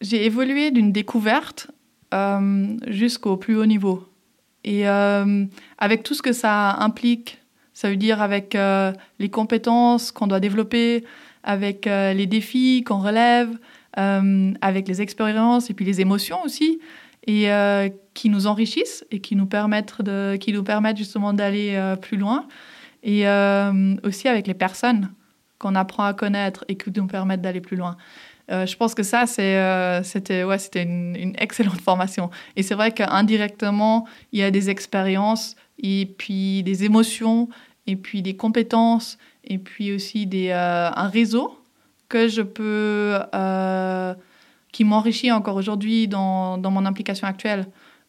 j'ai 0.00 0.26
évolué 0.26 0.72
d'une 0.72 0.90
découverte 0.90 1.70
euh, 2.12 2.76
jusqu'au 2.88 3.36
plus 3.36 3.56
haut 3.56 3.66
niveau. 3.66 4.08
Et 4.64 4.86
avec 4.86 6.04
tout 6.04 6.14
ce 6.14 6.22
que 6.22 6.32
ça 6.32 6.76
implique, 6.78 7.38
ça 7.74 7.90
veut 7.90 7.96
dire 7.96 8.22
avec 8.22 8.56
les 9.18 9.28
compétences 9.28 10.12
qu'on 10.12 10.28
doit 10.28 10.38
développer, 10.38 11.04
avec 11.42 11.86
les 11.86 12.26
défis 12.26 12.84
qu'on 12.86 12.98
relève, 12.98 13.58
avec 13.94 14.88
les 14.88 15.02
expériences 15.02 15.70
et 15.70 15.74
puis 15.74 15.84
les 15.84 16.00
émotions 16.00 16.42
aussi, 16.44 16.80
et 17.26 17.50
euh, 17.50 17.88
qui 18.14 18.28
nous 18.28 18.46
enrichissent 18.46 19.04
et 19.10 19.20
qui 19.20 19.36
nous 19.36 19.46
permettent, 19.46 20.02
de, 20.02 20.36
qui 20.36 20.52
nous 20.52 20.64
permettent 20.64 20.96
justement 20.96 21.32
d'aller 21.32 21.74
euh, 21.74 21.96
plus 21.96 22.16
loin. 22.16 22.46
Et 23.04 23.26
aussi 24.04 24.28
avec 24.28 24.46
les 24.46 24.54
personnes 24.54 25.10
qu'on 25.58 25.74
apprend 25.74 26.04
à 26.04 26.14
connaître 26.14 26.64
et 26.68 26.76
qui 26.76 26.92
nous 26.94 27.08
permettent 27.08 27.40
d'aller 27.42 27.60
plus 27.60 27.76
loin. 27.76 27.96
je 28.48 28.76
pense 28.76 28.94
que 28.94 29.02
ça, 29.02 29.26
c'était 29.26 30.44
ouais, 30.44 30.58
c'était 30.58 30.84
une, 30.84 31.16
une, 31.16 31.34
excellente 31.36 31.80
formation. 31.80 32.30
Et 32.54 32.62
c'est 32.62 32.76
vrai 32.76 32.92
qu'indirectement, 32.92 34.06
il 34.30 34.38
y 34.38 34.44
a 34.44 34.52
des 34.52 34.70
expériences 34.70 35.56
et 35.82 36.14
puis 36.16 36.62
des 36.62 36.84
émotions 36.84 37.48
et 37.88 37.96
puis 37.96 38.22
des 38.22 38.36
compétences 38.36 39.18
et 39.42 39.58
puis 39.58 39.92
aussi 39.92 40.28
des, 40.28 40.52
un 40.52 41.08
réseau 41.08 41.58
que 42.12 42.28
je 42.28 42.42
peux, 42.42 43.18
euh, 43.34 44.14
qui 44.70 44.84
m'enrichit 44.84 45.32
encore 45.32 45.56
aujourd'hui 45.56 46.08
dans, 46.08 46.58
mon 46.58 46.84
implication 46.84 47.26
actuelle, 47.26 47.64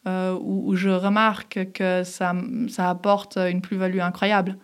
euh, 0.06 0.38
où, 0.38 0.76
je 0.76 0.90
remarque 0.90 1.72
que 1.72 2.04
ça, 2.04 2.34
ça 2.68 2.90
apporte 2.90 3.38
une 3.38 3.62
plus-value 3.62 4.00
incroyable. 4.00 4.58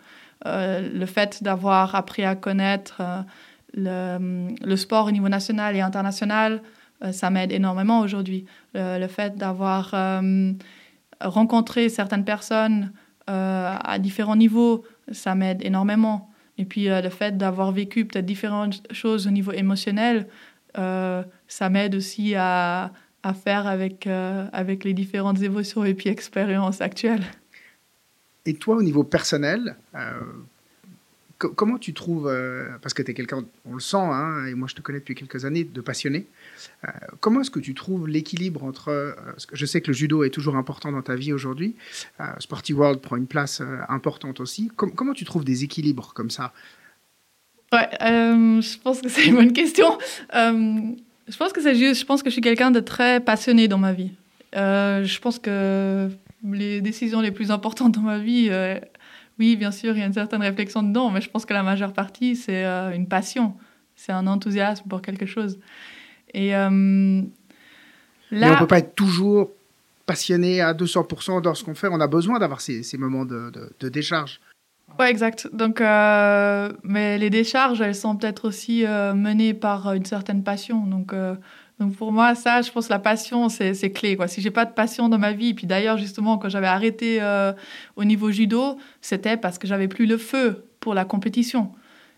Euh, 0.46 0.86
le 0.92 1.06
fait 1.06 1.42
d'avoir 1.42 1.94
appris 1.94 2.22
à 2.22 2.34
connaître 2.34 3.00
le, 3.72 4.76
sport 4.76 5.06
au 5.06 5.10
niveau 5.10 5.30
national 5.30 5.74
et 5.74 5.80
international, 5.80 6.62
ça 7.10 7.30
m'aide 7.30 7.50
énormément 7.50 8.00
aujourd'hui. 8.00 8.44
le 8.74 9.06
fait 9.06 9.36
d'avoir 9.36 9.94
rencontré 11.22 11.88
certaines 11.88 12.26
personnes 12.26 12.92
à 13.26 13.98
différents 13.98 14.36
niveaux, 14.36 14.84
ça 15.12 15.34
m'aide 15.34 15.64
énormément. 15.64 16.29
Et 16.60 16.66
puis 16.66 16.90
euh, 16.90 17.00
le 17.00 17.08
fait 17.08 17.38
d'avoir 17.38 17.72
vécu 17.72 18.04
peut-être 18.04 18.26
différentes 18.26 18.82
choses 18.92 19.26
au 19.26 19.30
niveau 19.30 19.50
émotionnel, 19.50 20.28
euh, 20.76 21.22
ça 21.48 21.70
m'aide 21.70 21.94
aussi 21.94 22.34
à, 22.36 22.92
faire 23.42 23.66
avec, 23.66 24.06
euh, 24.06 24.46
avec 24.52 24.84
les 24.84 24.92
différentes 24.92 25.40
émotions 25.40 25.86
et 25.86 25.94
puis 25.94 26.10
expériences 26.10 26.82
actuelles. 26.82 27.24
Et 28.44 28.52
toi, 28.54 28.76
au 28.76 28.82
niveau 28.82 29.04
personnel, 29.04 29.74
comment 31.38 31.78
tu 31.78 31.94
trouves, 31.94 32.30
parce 32.82 32.92
que 32.92 33.02
tu 33.02 33.10
es 33.10 33.14
quelqu'un, 33.14 33.44
on 33.64 33.74
le 33.74 33.80
sent, 33.80 33.96
hein, 33.96 34.44
et 34.46 34.54
moi 34.54 34.68
je 34.68 34.74
te 34.74 34.82
connais 34.82 34.98
depuis 34.98 35.14
quelques 35.14 35.44
années, 35.46 35.64
de 35.64 35.80
passionné, 35.80 36.26
comment 37.20 37.40
est-ce 37.40 37.50
que 37.50 37.60
tu 37.60 37.74
trouves 37.74 38.08
l'équilibre 38.08 38.64
entre, 38.64 38.88
euh, 38.88 39.12
je 39.52 39.66
sais 39.66 39.80
que 39.80 39.88
le 39.88 39.92
judo 39.92 40.24
est 40.24 40.30
toujours 40.30 40.56
important 40.56 40.92
dans 40.92 41.02
ta 41.02 41.16
vie 41.16 41.32
aujourd'hui, 41.32 41.76
Sporty 42.38 42.72
World 42.72 43.00
prend 43.00 43.16
une 43.16 43.26
place 43.26 43.62
importante 43.88 44.40
aussi, 44.40 44.70
comment 44.74 45.12
tu 45.12 45.24
trouves 45.24 45.44
des 45.44 45.64
équilibres 45.64 46.12
comme 46.14 46.30
ça? 46.30 46.52
Ouais, 47.72 47.88
je 48.00 48.78
pense 48.78 49.00
que 49.00 49.08
c'est 49.08 49.26
une 49.26 49.36
bonne 49.36 49.52
question. 49.52 49.98
je 50.32 51.36
pense 51.36 51.52
que 51.52 51.60
c'est 51.60 51.74
je 51.74 52.30
suis 52.30 52.40
quelqu'un 52.40 52.70
de 52.70 52.80
très 52.80 53.20
passionné 53.20 53.68
dans 53.68 53.78
ma 53.78 53.92
vie. 53.92 54.12
je 54.54 55.18
pense 55.20 55.38
que 55.38 56.08
les 56.44 56.80
décisions 56.80 57.20
les 57.20 57.30
plus 57.30 57.50
importantes 57.50 57.92
dans 57.92 58.00
ma 58.02 58.18
vie 58.18 58.50
oui, 59.40 59.56
bien 59.56 59.70
sûr, 59.70 59.96
il 59.96 60.00
y 60.00 60.02
a 60.02 60.06
une 60.06 60.12
certaine 60.12 60.42
réflexion 60.42 60.82
dedans, 60.82 61.10
mais 61.10 61.22
je 61.22 61.30
pense 61.30 61.46
que 61.46 61.54
la 61.54 61.62
majeure 61.62 61.94
partie, 61.94 62.36
c'est 62.36 62.62
euh, 62.66 62.94
une 62.94 63.08
passion, 63.08 63.54
c'est 63.96 64.12
un 64.12 64.26
enthousiasme 64.26 64.86
pour 64.86 65.00
quelque 65.00 65.24
chose. 65.24 65.58
Et 66.34 66.50
là... 66.50 66.68
Euh, 66.68 67.22
mais 68.32 68.46
on 68.46 68.52
ne 68.52 68.58
peut 68.58 68.66
pas 68.66 68.78
être 68.78 68.94
toujours 68.94 69.50
passionné 70.06 70.60
à 70.60 70.72
200% 70.72 71.42
dans 71.42 71.54
ce 71.54 71.64
qu'on 71.64 71.74
fait, 71.74 71.88
on 71.90 72.00
a 72.00 72.06
besoin 72.06 72.38
d'avoir 72.38 72.60
ces, 72.60 72.84
moments 72.98 73.24
de, 73.24 73.88
décharge. 73.88 74.40
Oui, 74.98 75.06
exact. 75.06 75.48
Donc, 75.52 75.80
euh, 75.80 76.72
mais 76.82 77.18
les 77.18 77.30
décharges, 77.30 77.80
elles 77.80 77.94
sont 77.94 78.16
peut-être 78.16 78.46
aussi 78.46 78.84
menées 78.84 79.54
par 79.54 79.92
une 79.94 80.04
certaine 80.04 80.42
passion. 80.42 80.86
Donc, 80.86 81.12
donc 81.80 81.96
pour 81.96 82.12
moi, 82.12 82.34
ça, 82.34 82.60
je 82.60 82.70
pense 82.70 82.90
la 82.90 82.98
passion, 82.98 83.48
c'est 83.48 83.92
clé. 83.92 84.14
Quoi. 84.14 84.28
Si 84.28 84.42
j'ai 84.42 84.50
pas 84.50 84.66
de 84.66 84.72
passion 84.72 85.08
dans 85.08 85.18
ma 85.18 85.32
vie, 85.32 85.54
puis 85.54 85.66
d'ailleurs, 85.66 85.96
justement, 85.96 86.36
quand 86.36 86.50
j'avais 86.50 86.66
arrêté 86.66 87.22
euh, 87.22 87.54
au 87.96 88.04
niveau 88.04 88.30
judo, 88.30 88.76
c'était 89.00 89.38
parce 89.38 89.56
que 89.56 89.66
j'avais 89.66 89.88
plus 89.88 90.04
le 90.04 90.18
feu 90.18 90.66
pour 90.78 90.92
la 90.92 91.06
compétition. 91.06 91.72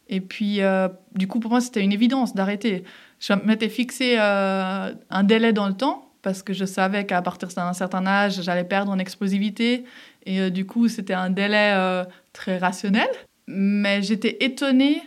Et 0.09 0.20
puis, 0.20 0.61
euh, 0.62 0.88
du 1.14 1.29
coup, 1.29 1.38
pour 1.38 1.53
moi, 1.53 1.61
c'était 1.61 1.81
une 1.81 1.92
évidence 1.92 2.35
d'arrêter. 2.35 2.83
Je 3.22 3.32
m'étais 3.32 3.68
fixé 3.68 4.16
euh, 4.18 4.92
un 5.11 5.22
délai 5.22 5.52
dans 5.52 5.68
le 5.68 5.74
temps 5.74 6.11
parce 6.22 6.42
que 6.42 6.52
je 6.52 6.64
savais 6.64 7.06
qu'à 7.06 7.22
partir 7.22 7.48
d'un 7.48 7.72
certain 7.72 8.06
âge, 8.06 8.42
j'allais 8.42 8.64
perdre 8.64 8.92
en 8.92 8.98
explosivité. 8.98 9.85
Et 10.26 10.50
du 10.50 10.66
coup, 10.66 10.88
c'était 10.88 11.14
un 11.14 11.30
délai 11.30 12.04
très 12.32 12.58
rationnel. 12.58 13.08
Mais 13.48 14.02
j'étais 14.02 14.37
étonnée 14.44 15.02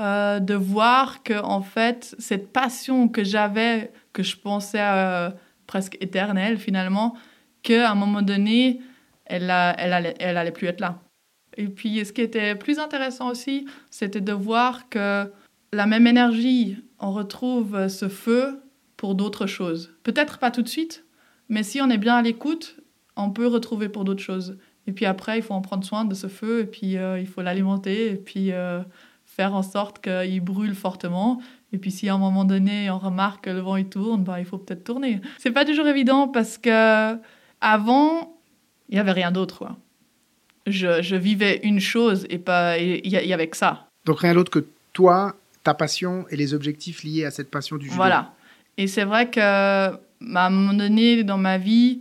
euh, 0.00 0.38
de 0.38 0.54
voir 0.54 1.24
que 1.24 1.42
en 1.42 1.60
fait 1.60 2.14
cette 2.20 2.52
passion 2.52 3.08
que 3.08 3.24
j'avais 3.24 3.90
que 4.12 4.22
je 4.22 4.36
pensais 4.36 4.78
euh, 4.80 5.28
presque 5.66 5.96
éternelle 6.00 6.56
finalement 6.56 7.16
qu'à 7.64 7.90
un 7.90 7.96
moment 7.96 8.22
donné 8.22 8.80
elle 9.24 9.52
elle 9.76 9.92
allait, 9.92 10.14
elle 10.20 10.36
allait 10.36 10.52
plus 10.52 10.68
être 10.68 10.78
là 10.78 11.00
et 11.56 11.66
puis 11.66 12.04
ce 12.04 12.12
qui 12.12 12.20
était 12.20 12.54
plus 12.54 12.78
intéressant 12.78 13.28
aussi 13.28 13.66
c'était 13.90 14.20
de 14.20 14.32
voir 14.32 14.88
que 14.88 15.32
la 15.72 15.86
même 15.86 16.06
énergie 16.06 16.76
on 17.00 17.12
retrouve 17.12 17.88
ce 17.88 18.08
feu 18.08 18.60
pour 18.96 19.14
d'autres 19.14 19.46
choses 19.46 19.94
peut-être 20.02 20.38
pas 20.38 20.50
tout 20.50 20.62
de 20.62 20.68
suite 20.68 21.04
mais 21.48 21.62
si 21.62 21.80
on 21.80 21.90
est 21.90 21.98
bien 21.98 22.16
à 22.16 22.22
l'écoute 22.22 22.76
on 23.16 23.30
peut 23.30 23.46
retrouver 23.46 23.88
pour 23.88 24.04
d'autres 24.04 24.22
choses 24.22 24.58
et 24.86 24.92
puis 24.92 25.06
après 25.06 25.38
il 25.38 25.42
faut 25.42 25.54
en 25.54 25.62
prendre 25.62 25.84
soin 25.84 26.04
de 26.04 26.14
ce 26.14 26.26
feu 26.26 26.60
et 26.60 26.66
puis 26.66 26.96
euh, 26.96 27.18
il 27.18 27.26
faut 27.26 27.42
l'alimenter 27.42 28.12
et 28.12 28.16
puis 28.16 28.52
faire 29.38 29.54
en 29.54 29.62
sorte 29.62 30.00
qu'il 30.00 30.40
brûle 30.40 30.74
fortement. 30.74 31.40
Et 31.72 31.78
puis 31.78 31.92
si 31.92 32.08
à 32.08 32.14
un 32.14 32.18
moment 32.18 32.44
donné 32.44 32.90
on 32.90 32.98
remarque 32.98 33.44
que 33.44 33.50
le 33.50 33.60
vent 33.60 33.76
il 33.76 33.88
tourne, 33.88 34.24
bah, 34.24 34.40
il 34.40 34.44
faut 34.44 34.58
peut-être 34.58 34.82
tourner. 34.82 35.20
C'est 35.38 35.52
pas 35.52 35.64
toujours 35.64 35.86
évident 35.86 36.26
parce 36.26 36.58
que 36.58 37.16
avant 37.60 38.36
il 38.88 38.96
y 38.96 38.98
avait 38.98 39.12
rien 39.12 39.30
d'autre. 39.30 39.68
Je, 40.66 41.02
je, 41.02 41.14
vivais 41.14 41.60
une 41.62 41.78
chose 41.78 42.26
et 42.30 42.38
pas 42.38 42.78
il 42.78 43.06
y, 43.06 43.32
avait 43.32 43.48
que 43.48 43.56
ça. 43.56 43.86
Donc 44.04 44.20
rien 44.20 44.34
d'autre 44.34 44.50
que 44.50 44.66
toi, 44.92 45.36
ta 45.68 45.74
passion 45.74 46.24
et 46.30 46.36
les 46.36 46.54
objectifs 46.54 47.04
liés 47.04 47.26
à 47.26 47.30
cette 47.30 47.50
passion 47.50 47.76
du 47.76 47.84
judo. 47.84 47.96
Voilà. 47.96 48.32
Et 48.78 48.86
c'est 48.86 49.04
vrai 49.04 49.28
que 49.28 49.38
à 49.40 49.98
un 50.20 50.50
moment 50.50 50.72
donné 50.72 51.22
dans 51.24 51.36
ma 51.36 51.58
vie, 51.58 52.00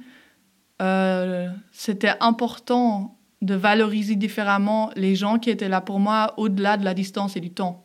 euh, 0.81 1.49
c'était 1.73 2.13
important 2.21 3.17
de 3.41 3.55
valoriser 3.55 4.15
différemment 4.15 4.89
les 4.95 5.15
gens 5.15 5.37
qui 5.37 5.49
étaient 5.49 5.67
là 5.67 5.81
pour 5.81 5.99
moi 5.99 6.33
au-delà 6.37 6.77
de 6.77 6.85
la 6.85 6.93
distance 6.93 7.35
et 7.35 7.41
du 7.41 7.51
temps. 7.51 7.83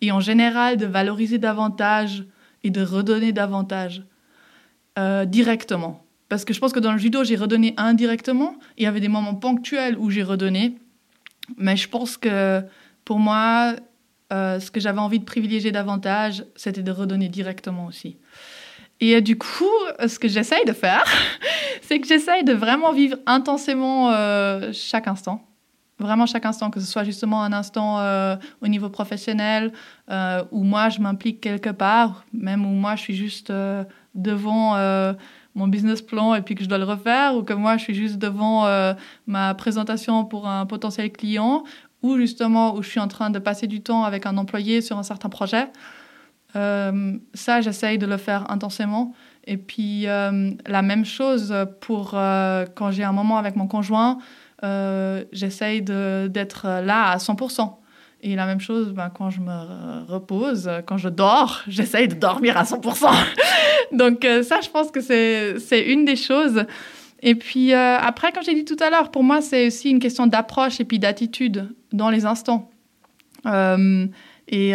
Et 0.00 0.10
en 0.10 0.20
général, 0.20 0.78
de 0.78 0.86
valoriser 0.86 1.36
davantage 1.36 2.24
et 2.64 2.70
de 2.70 2.82
redonner 2.82 3.32
davantage 3.32 4.02
euh, 4.98 5.26
directement. 5.26 6.02
Parce 6.30 6.46
que 6.46 6.54
je 6.54 6.60
pense 6.60 6.72
que 6.72 6.80
dans 6.80 6.92
le 6.92 6.98
judo, 6.98 7.24
j'ai 7.24 7.36
redonné 7.36 7.74
indirectement. 7.76 8.54
Il 8.78 8.84
y 8.84 8.86
avait 8.86 9.00
des 9.00 9.08
moments 9.08 9.34
ponctuels 9.34 9.98
où 9.98 10.08
j'ai 10.08 10.22
redonné. 10.22 10.78
Mais 11.58 11.76
je 11.76 11.88
pense 11.90 12.16
que 12.16 12.62
pour 13.04 13.18
moi, 13.18 13.74
euh, 14.32 14.60
ce 14.60 14.70
que 14.70 14.78
j'avais 14.78 15.00
envie 15.00 15.18
de 15.18 15.24
privilégier 15.24 15.72
davantage, 15.72 16.44
c'était 16.54 16.82
de 16.82 16.92
redonner 16.92 17.28
directement 17.28 17.86
aussi. 17.86 18.16
Et 19.00 19.16
euh, 19.16 19.20
du 19.20 19.36
coup, 19.36 19.64
ce 20.06 20.18
que 20.18 20.28
j'essaye 20.28 20.64
de 20.64 20.72
faire, 20.72 21.04
c'est 21.82 21.98
que 21.98 22.06
j'essaye 22.06 22.44
de 22.44 22.52
vraiment 22.52 22.92
vivre 22.92 23.16
intensément 23.26 24.10
euh, 24.10 24.70
chaque 24.72 25.08
instant. 25.08 25.42
Vraiment 25.98 26.26
chaque 26.26 26.46
instant, 26.46 26.70
que 26.70 26.80
ce 26.80 26.86
soit 26.86 27.04
justement 27.04 27.42
un 27.42 27.52
instant 27.52 27.98
au 28.62 28.68
niveau 28.68 28.88
professionnel, 28.88 29.70
où 30.50 30.64
moi 30.64 30.88
je 30.88 30.98
m'implique 30.98 31.42
quelque 31.42 31.68
part, 31.68 32.24
même 32.32 32.64
où 32.64 32.70
moi 32.70 32.96
je 32.96 33.02
suis 33.02 33.14
juste 33.14 33.52
devant 34.14 34.78
mon 35.54 35.68
business 35.68 36.00
plan 36.00 36.34
et 36.34 36.40
puis 36.40 36.54
que 36.54 36.64
je 36.64 36.70
dois 36.70 36.78
le 36.78 36.84
refaire, 36.84 37.36
ou 37.36 37.42
que 37.42 37.52
moi 37.52 37.76
je 37.76 37.82
suis 37.82 37.94
juste 37.94 38.16
devant 38.16 38.64
ma 39.26 39.54
présentation 39.54 40.24
pour 40.24 40.48
un 40.48 40.64
potentiel 40.64 41.12
client, 41.12 41.64
ou 42.02 42.16
justement 42.16 42.74
où 42.74 42.82
je 42.82 42.88
suis 42.88 43.00
en 43.00 43.08
train 43.08 43.30
de 43.30 43.38
passer 43.38 43.66
du 43.66 43.82
temps 43.82 44.04
avec 44.04 44.26
un 44.26 44.36
employé 44.36 44.80
sur 44.80 44.98
un 44.98 45.02
certain 45.02 45.28
projet. 45.28 45.68
Euh, 46.56 47.16
ça, 47.34 47.60
j'essaye 47.60 47.98
de 47.98 48.06
le 48.06 48.16
faire 48.16 48.50
intensément. 48.50 49.14
Et 49.46 49.56
puis, 49.56 50.06
euh, 50.06 50.50
la 50.66 50.82
même 50.82 51.04
chose 51.04 51.54
pour 51.80 52.12
euh, 52.14 52.66
quand 52.74 52.90
j'ai 52.90 53.04
un 53.04 53.12
moment 53.12 53.38
avec 53.38 53.56
mon 53.56 53.66
conjoint, 53.66 54.18
j'essaye 55.32 55.82
d'être 55.82 56.66
là 56.66 57.10
à 57.10 57.16
100%. 57.16 57.76
Et 58.22 58.36
la 58.36 58.44
même 58.44 58.60
chose, 58.60 58.92
ben, 58.92 59.08
quand 59.08 59.30
je 59.30 59.40
me 59.40 60.04
repose, 60.06 60.70
quand 60.86 60.98
je 60.98 61.08
dors, 61.08 61.62
j'essaye 61.68 62.08
de 62.08 62.14
dormir 62.14 62.56
à 62.58 62.64
100%. 62.64 63.08
Donc 63.92 64.26
ça, 64.42 64.60
je 64.60 64.68
pense 64.68 64.90
que 64.90 65.00
c'est 65.00 65.80
une 65.86 66.04
des 66.04 66.16
choses. 66.16 66.64
Et 67.22 67.34
puis 67.34 67.72
après, 67.74 68.32
comme 68.32 68.42
j'ai 68.42 68.54
dit 68.54 68.64
tout 68.64 68.76
à 68.80 68.90
l'heure, 68.90 69.10
pour 69.10 69.22
moi, 69.22 69.42
c'est 69.42 69.66
aussi 69.66 69.90
une 69.90 69.98
question 69.98 70.26
d'approche 70.26 70.80
et 70.80 70.84
puis 70.84 70.98
d'attitude 70.98 71.74
dans 71.92 72.10
les 72.10 72.24
instants. 72.24 72.70
et 73.46 74.74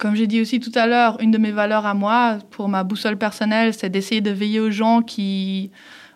comme 0.00 0.16
j'ai 0.16 0.26
dit 0.26 0.40
aussi 0.40 0.58
tout 0.60 0.72
à 0.74 0.86
l'heure, 0.86 1.20
une 1.20 1.30
de 1.30 1.38
mes 1.38 1.52
valeurs 1.52 1.86
à 1.86 1.94
moi, 1.94 2.38
pour 2.50 2.68
ma 2.68 2.82
boussole 2.84 3.18
personnelle, 3.18 3.74
c'est 3.74 3.90
d'essayer 3.90 4.22
de 4.22 4.30
veiller 4.30 4.58
aux 4.58 4.70
gens 4.70 5.02
qui, 5.02 5.70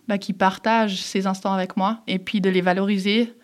bah, 0.08 0.18
qui 0.18 0.32
partagent 0.32 1.02
ces 1.02 1.26
instants 1.26 1.52
avec 1.52 1.76
moi 1.76 2.00
et 2.06 2.18
puis 2.18 2.40
de 2.40 2.48
les 2.48 2.62
valoriser. 2.62 3.34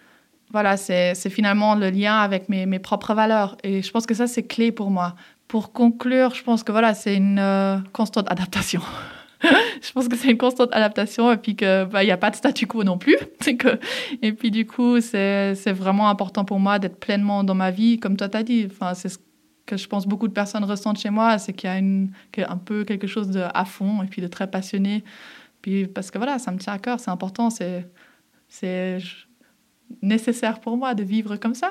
Voilà, 0.50 0.76
c'est 0.76 1.14
finalement 1.30 1.74
le 1.74 1.90
lien 1.90 2.16
avec 2.16 2.48
mes, 2.48 2.66
mes, 2.66 2.80
propres 2.80 3.14
valeurs. 3.14 3.56
Et 3.62 3.82
je 3.82 3.90
pense 3.92 4.06
que 4.06 4.14
ça, 4.14 4.26
c'est 4.26 4.42
clé 4.42 4.72
pour 4.72 4.90
moi. 4.90 5.14
Pour 5.46 5.72
conclure, 5.72 6.34
je 6.34 6.42
pense 6.42 6.64
que 6.64 6.72
voilà, 6.72 6.94
c'est 6.94 7.14
une 7.14 7.38
euh, 7.38 7.78
constante 7.92 8.30
adaptation. 8.30 8.80
je 9.82 9.92
pense 9.92 10.08
que 10.08 10.16
c'est 10.16 10.30
une 10.30 10.38
constante 10.38 10.70
adaptation 10.72 11.32
et 11.32 11.36
puis 11.36 11.56
qu'il 11.56 11.88
bah, 11.90 12.04
n'y 12.04 12.10
a 12.10 12.16
pas 12.16 12.30
de 12.30 12.36
statu 12.36 12.66
quo 12.66 12.84
non 12.84 12.98
plus. 12.98 13.16
Que, 13.58 13.80
et 14.22 14.32
puis 14.32 14.50
du 14.50 14.66
coup, 14.66 15.00
c'est 15.00 15.72
vraiment 15.72 16.08
important 16.08 16.44
pour 16.44 16.60
moi 16.60 16.78
d'être 16.78 17.00
pleinement 17.00 17.42
dans 17.42 17.54
ma 17.54 17.70
vie, 17.70 17.98
comme 17.98 18.16
toi 18.16 18.28
t'as 18.28 18.42
dit. 18.42 18.68
Enfin, 18.70 18.94
c'est 18.94 19.08
ce 19.08 19.18
que 19.66 19.76
je 19.76 19.88
pense 19.88 20.06
beaucoup 20.06 20.28
de 20.28 20.32
personnes 20.32 20.64
ressentent 20.64 20.98
chez 20.98 21.10
moi, 21.10 21.38
c'est 21.38 21.52
qu'il 21.52 21.68
y 21.68 21.72
a 21.72 21.78
une, 21.78 22.12
un 22.36 22.56
peu 22.56 22.84
quelque 22.84 23.06
chose 23.06 23.30
de 23.30 23.42
à 23.54 23.64
fond 23.64 24.02
et 24.02 24.06
puis 24.06 24.20
de 24.20 24.26
très 24.26 24.50
passionné. 24.50 25.04
Puis 25.62 25.86
parce 25.86 26.10
que 26.10 26.18
voilà, 26.18 26.38
ça 26.38 26.50
me 26.50 26.58
tient 26.58 26.72
à 26.72 26.78
cœur, 26.78 27.00
c'est 27.00 27.10
important, 27.10 27.50
c'est, 27.50 27.86
nécessaire 30.02 30.60
pour 30.60 30.76
moi 30.76 30.94
de 30.94 31.02
vivre 31.02 31.36
comme 31.36 31.54
ça. 31.54 31.70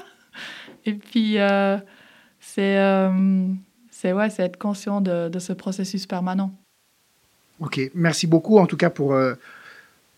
Et 0.85 0.93
puis 0.93 1.37
euh, 1.37 1.77
c'est, 2.39 2.77
euh, 2.77 3.47
être 4.03 4.57
conscient 4.57 5.01
de, 5.01 5.39
ce 5.39 5.53
processus 5.53 6.05
permanent. 6.05 6.51
Ok, 7.59 7.91
merci 7.93 8.25
beaucoup 8.25 8.57
en 8.57 8.65
tout 8.65 8.77
cas 8.77 8.89
pour 8.89 9.13
euh, 9.13 9.33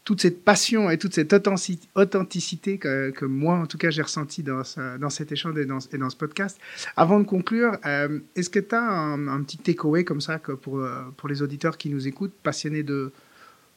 toute 0.03 0.21
cette 0.21 0.43
passion 0.43 0.91
et 0.91 0.97
toute 0.97 1.13
cette 1.13 1.33
authenticité 1.33 2.77
que, 2.77 3.25
moi, 3.25 3.55
en 3.55 3.65
tout 3.65 3.77
cas, 3.77 3.89
j'ai 3.89 4.01
ressenti 4.01 4.43
dans, 4.43 4.61
dans 4.99 5.09
cet 5.09 5.31
échange 5.31 5.57
et 5.57 5.65
dans, 5.65 5.79
ce 5.79 6.15
podcast. 6.15 6.59
Avant 6.95 7.19
de 7.19 7.23
conclure, 7.23 7.77
euh, 7.85 8.19
est-ce 8.35 8.49
que 8.49 8.59
tu 8.59 8.75
as 8.75 8.81
un, 8.81 9.43
petit 9.43 9.57
takeaway 9.57 10.03
comme 10.03 10.21
ça 10.21 10.39
pour, 10.39 10.79
euh, 10.79 11.03
pour 11.17 11.29
les 11.29 11.41
auditeurs 11.41 11.77
qui 11.77 11.89
nous 11.89 12.07
écoutent, 12.07 12.33
passionnés 12.43 12.83
de, 12.83 13.11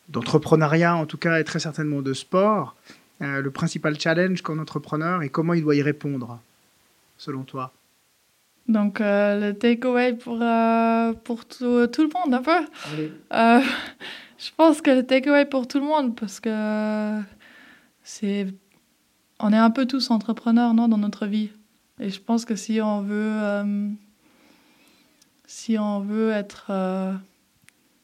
d'entrepreneuriat, 0.08 0.96
en 0.96 1.06
tout 1.06 1.18
cas, 1.18 1.40
et 1.40 1.44
très 1.44 1.60
certainement 1.60 2.02
de 2.02 2.12
sport, 2.14 2.76
le 3.20 3.48
principal 3.48 3.98
challenge 3.98 4.42
qu'un 4.42 4.58
entrepreneur 4.58 5.22
et 5.22 5.30
comment 5.30 5.54
il 5.54 5.62
doit 5.62 5.76
y 5.76 5.82
répondre, 5.82 6.40
selon 7.16 7.42
toi? 7.44 7.72
Donc, 8.68 8.98
le 9.00 9.52
takeaway 9.52 10.14
pour, 10.14 10.38
pour 11.24 11.44
tout, 11.44 11.86
tout, 11.88 12.02
le 12.02 12.10
monde, 12.14 12.34
un 12.34 12.42
peu. 12.42 12.60
Je 14.38 14.50
pense 14.56 14.80
que 14.80 14.90
le 14.90 15.06
takeaway 15.06 15.46
pour 15.46 15.68
tout 15.68 15.78
le 15.78 15.86
monde, 15.86 16.16
parce 16.18 16.40
que 16.40 17.20
c'est 18.02 18.46
on 19.40 19.52
est 19.52 19.58
un 19.58 19.70
peu 19.70 19.86
tous 19.86 20.10
entrepreneurs, 20.10 20.74
non, 20.74 20.88
dans 20.88 20.98
notre 20.98 21.26
vie. 21.26 21.50
Et 22.00 22.10
je 22.10 22.20
pense 22.20 22.44
que 22.44 22.56
si 22.56 22.80
on 22.80 23.02
veut, 23.02 23.42
euh, 23.42 23.88
si 25.46 25.78
on 25.78 26.00
veut 26.00 26.30
être 26.30 26.66
euh, 26.70 27.12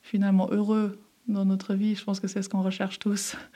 finalement 0.03 0.49
heureux 0.51 1.01
dans 1.29 1.45
notre 1.45 1.75
vie, 1.75 1.95
je 1.95 2.05
pense 2.05 2.21
que 2.21 2.29
c'est 2.29 2.43
ce 2.43 2.49
qu'on 2.49 2.63
recherche 2.63 2.99
tous. 2.99 3.37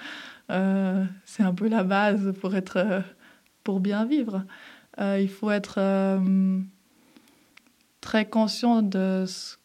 Euh, 0.50 1.06
c'est 1.24 1.42
un 1.42 1.54
peu 1.54 1.68
la 1.68 1.84
base 1.84 2.34
pour 2.38 2.54
être, 2.54 3.02
pour 3.62 3.80
bien 3.80 4.04
vivre. 4.04 4.44
il 4.98 5.30
faut 5.30 5.50
être 5.50 5.80
très 8.04 8.26
conscient 8.26 8.82
de 8.82 9.24
ce, 9.26 9.56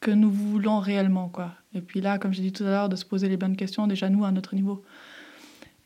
que 0.00 0.10
nous 0.10 0.30
voulons 0.30 0.80
réellement, 0.80 1.28
quoi. 1.28 1.52
Et 1.72 1.80
puis 1.80 2.00
là, 2.00 2.18
comme 2.18 2.34
j'ai 2.34 2.42
dit 2.42 2.52
tout 2.52 2.64
à 2.64 2.70
l'heure, 2.70 2.88
de 2.88 2.96
se 2.96 3.04
poser 3.04 3.28
les 3.28 3.36
bonnes 3.36 3.54
questions 3.56 3.86
déjà 3.86 4.10
nous 4.10 4.24
à 4.24 4.32
notre 4.32 4.56
niveau. 4.56 4.82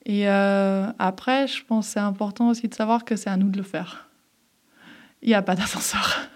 Et 0.06 0.28
euh, 0.28 0.90
après, 0.98 1.46
je 1.46 1.62
pense 1.62 1.86
que 1.86 1.92
c'est 1.92 2.00
important 2.00 2.48
aussi 2.48 2.68
de 2.68 2.74
savoir 2.74 3.04
que 3.04 3.16
c'est 3.16 3.28
à 3.28 3.36
nous 3.36 3.50
de 3.50 3.58
le 3.58 3.62
faire. 3.62 4.08
Il 5.20 5.28
n'y 5.28 5.34
a 5.34 5.42
pas 5.42 5.54
d'ascenseur. 5.54 6.16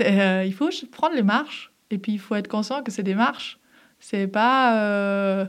Euh, 0.00 0.42
il 0.44 0.54
faut 0.54 0.70
prendre 0.90 1.14
les 1.14 1.22
marches 1.22 1.70
et 1.90 1.98
puis 1.98 2.12
il 2.12 2.18
faut 2.18 2.34
être 2.34 2.48
conscient 2.48 2.82
que 2.82 2.90
c'est 2.90 3.04
des 3.04 3.14
marches. 3.14 3.60
C'est 4.00 4.26
pas, 4.26 4.80
euh, 4.80 5.46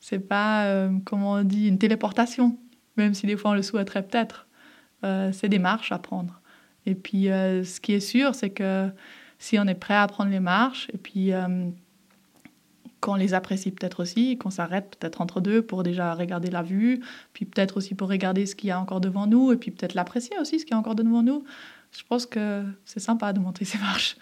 c'est 0.00 0.18
pas 0.18 0.64
euh, 0.64 0.90
comment 1.06 1.34
on 1.34 1.44
dit, 1.44 1.68
une 1.68 1.78
téléportation, 1.78 2.58
même 2.96 3.14
si 3.14 3.26
des 3.26 3.36
fois 3.36 3.52
on 3.52 3.54
le 3.54 3.62
souhaiterait 3.62 4.02
peut-être. 4.02 4.48
c'est 5.32 5.48
des 5.48 5.60
marches 5.60 5.92
à 5.92 5.98
prendre. 5.98 6.35
Et 6.86 6.94
puis 6.94 7.24
ce 7.24 7.80
qui 7.80 7.92
est 7.94 8.00
sûr, 8.00 8.34
c'est 8.34 8.50
que 8.50 8.88
si 9.38 9.58
on 9.58 9.66
est 9.66 9.74
prêt 9.74 9.96
à 9.96 10.06
prendre 10.06 10.30
les 10.30 10.40
marches 10.40 10.88
et 10.94 10.98
puis 10.98 11.32
qu'on 13.00 13.14
les 13.14 13.34
apprécie 13.34 13.70
peut-être 13.70 14.02
aussi, 14.02 14.38
qu'on 14.38 14.50
s'arrête 14.50 14.96
peut-être 14.96 15.20
entre 15.20 15.40
deux 15.40 15.62
pour 15.62 15.82
déjà 15.82 16.14
regarder 16.14 16.50
la 16.50 16.62
vue, 16.62 17.00
puis 17.32 17.44
peut-être 17.44 17.76
aussi 17.76 17.94
pour 17.94 18.08
regarder 18.08 18.46
ce 18.46 18.54
qu'il 18.54 18.68
y 18.68 18.72
a 18.72 18.80
encore 18.80 19.00
devant 19.00 19.26
nous, 19.26 19.52
et 19.52 19.56
puis 19.56 19.70
peut-être 19.70 19.94
l'apprécier 19.94 20.36
aussi, 20.40 20.58
ce 20.58 20.64
qu'il 20.64 20.72
y 20.72 20.74
a 20.74 20.78
encore 20.78 20.94
devant 20.94 21.22
nous. 21.22 21.44
Je 21.92 22.02
pense 22.08 22.26
que 22.26 22.64
c'est 22.84 23.00
sympa 23.00 23.32
de 23.32 23.38
monter 23.38 23.64
ces 23.70 23.78
marches. 23.78 24.16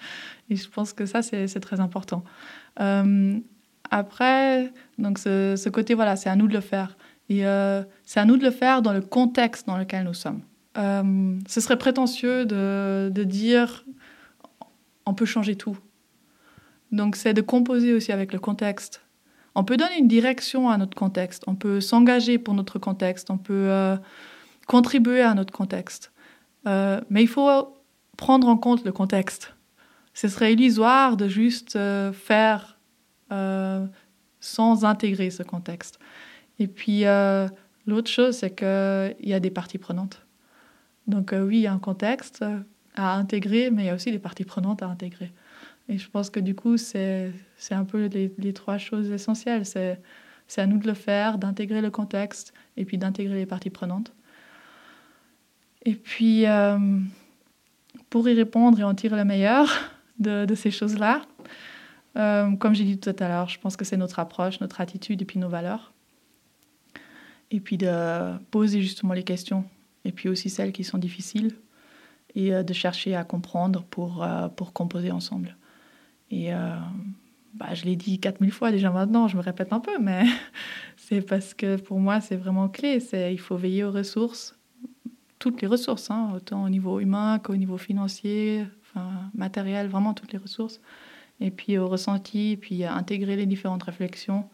Et 0.50 0.56
je 0.56 0.68
pense 0.68 0.92
que 0.92 1.06
ça, 1.06 1.22
c'est 1.22 1.60
très 1.60 1.80
important. 1.80 2.24
Euh, 2.80 3.38
après, 3.90 4.72
donc 4.98 5.18
ce, 5.18 5.68
côté, 5.68 5.94
voilà, 5.94 6.16
c'est 6.16 6.28
à 6.28 6.36
nous 6.36 6.48
de 6.48 6.54
le 6.54 6.60
faire. 6.60 6.96
Et 7.28 7.46
euh, 7.46 7.82
c'est 8.04 8.20
à 8.20 8.24
nous 8.24 8.36
de 8.36 8.44
le 8.44 8.50
faire 8.50 8.82
dans 8.82 8.92
le 8.92 9.00
contexte 9.00 9.66
dans 9.66 9.78
lequel 9.78 10.04
nous 10.04 10.14
sommes. 10.14 10.42
Euh, 10.76 11.38
ce 11.46 11.60
serait 11.60 11.78
prétentieux 11.78 12.46
de, 12.46 13.24
dire 13.24 13.84
on 15.06 15.14
peut 15.14 15.26
changer 15.26 15.56
tout. 15.56 15.78
Donc 16.92 17.16
c'est 17.16 17.34
de 17.34 17.42
composer 17.42 17.92
aussi 17.92 18.12
avec 18.12 18.32
le 18.32 18.38
contexte. 18.38 19.02
On 19.54 19.62
peut 19.62 19.76
donner 19.76 19.98
une 19.98 20.08
direction 20.08 20.68
à 20.68 20.78
notre 20.78 20.96
contexte, 20.96 21.44
on 21.46 21.54
peut 21.54 21.80
s'engager 21.80 22.38
pour 22.38 22.54
notre 22.54 22.78
contexte, 22.78 23.30
on 23.30 23.38
peut 23.38 23.68
euh, 23.70 23.96
contribuer 24.66 25.22
à 25.22 25.34
notre 25.34 25.52
contexte. 25.52 26.12
Euh, 26.66 27.00
mais 27.08 27.22
il 27.22 27.28
faut 27.28 27.48
prendre 28.16 28.48
en 28.48 28.56
compte 28.56 28.84
le 28.84 28.92
contexte. 28.92 29.54
Ce 30.12 30.28
serait 30.28 30.52
illusoire 30.52 31.16
de 31.16 31.28
juste 31.28 31.78
faire 32.12 32.78
sans 34.38 34.84
intégrer 34.84 35.30
ce 35.30 35.42
contexte. 35.42 35.98
Et 36.60 36.68
puis 36.68 37.02
l'autre 37.86 38.08
chose, 38.08 38.36
c'est 38.36 38.54
qu'il 38.54 39.28
y 39.28 39.34
a 39.34 39.40
des 39.40 39.50
parties 39.50 39.78
prenantes. 39.78 40.23
Donc 41.06 41.34
oui, 41.36 41.58
il 41.58 41.62
y 41.62 41.66
a 41.66 41.72
un 41.72 41.78
contexte 41.78 42.44
à 42.94 43.16
intégrer, 43.16 43.70
mais 43.70 43.84
il 43.84 43.86
y 43.86 43.90
a 43.90 43.94
aussi 43.94 44.10
des 44.10 44.18
parties 44.18 44.44
prenantes 44.44 44.82
à 44.82 44.86
intégrer. 44.86 45.32
Et 45.88 45.98
je 45.98 46.08
pense 46.08 46.30
que 46.30 46.40
du 46.40 46.54
coup, 46.54 46.76
c'est 46.76 47.32
un 47.70 47.84
peu 47.84 48.06
les, 48.06 48.52
trois 48.52 48.78
choses 48.78 49.10
essentielles. 49.10 49.66
C'est 49.66 50.60
à 50.60 50.66
nous 50.66 50.78
de 50.78 50.86
le 50.86 50.94
faire, 50.94 51.38
d'intégrer 51.38 51.80
le 51.80 51.90
contexte 51.90 52.54
et 52.76 52.84
puis 52.84 52.98
d'intégrer 52.98 53.36
les 53.36 53.46
parties 53.46 53.70
prenantes. 53.70 54.12
Et 55.84 55.94
puis, 55.94 56.46
euh, 56.46 56.78
pour 58.08 58.28
y 58.28 58.34
répondre 58.34 58.80
et 58.80 58.84
en 58.84 58.94
tirer 58.94 59.16
le 59.16 59.24
meilleur 59.24 59.68
de, 60.18 60.54
ces 60.54 60.70
choses-là, 60.70 61.22
euh, 62.16 62.54
comme 62.56 62.74
j'ai 62.74 62.84
dit 62.84 62.98
tout 62.98 63.14
à 63.18 63.28
l'heure, 63.28 63.48
je 63.48 63.58
pense 63.58 63.76
que 63.76 63.84
c'est 63.84 63.98
notre 63.98 64.18
approche, 64.18 64.60
notre 64.60 64.80
attitude 64.80 65.20
et 65.20 65.24
puis 65.26 65.38
nos 65.38 65.48
valeurs. 65.48 65.92
Et 67.50 67.60
puis 67.60 67.76
de 67.76 68.38
poser 68.50 68.80
justement 68.80 69.12
les 69.12 69.22
questions 69.22 69.64
et 70.04 70.12
puis 70.12 70.28
aussi 70.28 70.50
celles 70.50 70.72
qui 70.72 70.84
sont 70.84 70.98
difficiles 70.98 71.56
et 72.34 72.54
euh, 72.54 72.62
de 72.62 72.72
chercher 72.72 73.14
à 73.14 73.24
comprendre 73.24 73.84
pour, 73.84 74.26
pour 74.56 74.72
composer 74.72 75.10
ensemble. 75.10 75.56
Et 76.30 76.52
euh, 76.52 76.76
bah, 77.54 77.74
je 77.74 77.84
l'ai 77.84 77.96
dit 77.96 78.18
4000 78.18 78.50
fois 78.50 78.72
déjà 78.72 78.90
maintenant, 78.90 79.28
je 79.28 79.36
me 79.36 79.42
répète 79.42 79.72
un 79.72 79.80
peu, 79.80 79.98
mais 80.00 80.24
c'est 80.96 81.20
parce 81.22 81.54
que 81.54 81.76
pour 81.76 82.00
moi, 82.00 82.20
c'est 82.20 82.36
vraiment 82.36 82.68
clé. 82.68 82.98
Il 83.30 83.40
faut 83.40 83.56
veiller 83.56 83.84
aux 83.84 83.92
ressources, 83.92 84.56
toutes 85.38 85.62
les 85.62 85.68
ressources, 85.68 86.10
hein, 86.10 86.32
autant 86.34 86.64
au 86.64 86.68
niveau 86.68 87.00
humain 87.00 87.38
qu'au 87.38 87.56
niveau 87.56 87.78
financier, 87.78 88.64
enfin, 88.82 89.30
matériel, 89.34 89.88
vraiment 89.88 90.14
toutes 90.14 90.32
les 90.32 90.38
ressources. 90.38 90.80
Et 91.40 91.50
puis 91.50 91.78
au 91.78 91.88
ressenti, 91.88 92.56
puis 92.60 92.84
intégrer 92.84 93.36
les 93.36 93.46
différentes 93.46 93.82
réflexions, 93.82 94.48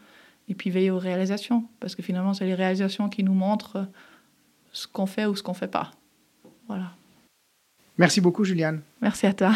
et 0.49 0.55
puis 0.55 0.71
veiller 0.71 0.91
aux 0.91 0.99
réalisations, 0.99 1.65
parce 1.79 1.95
que 1.95 2.03
finalement, 2.03 2.35
c'est 2.35 2.47
les 2.47 2.55
réalisations 2.55 3.09
qui 3.09 3.23
nous 3.23 3.35
montrent 3.35 3.87
ce 4.73 4.87
qu'on 4.87 5.07
fait 5.07 5.27
ou 5.27 5.37
ce 5.37 5.43
qu'on 5.43 5.53
ne 5.53 5.57
fait 5.57 5.69
pas. 5.69 5.91
Voilà. 6.69 6.93
Merci 7.99 8.21
beaucoup, 8.21 8.45
Juliane. 8.45 8.81
Merci 9.01 9.27
à 9.27 9.33
toi. 9.33 9.53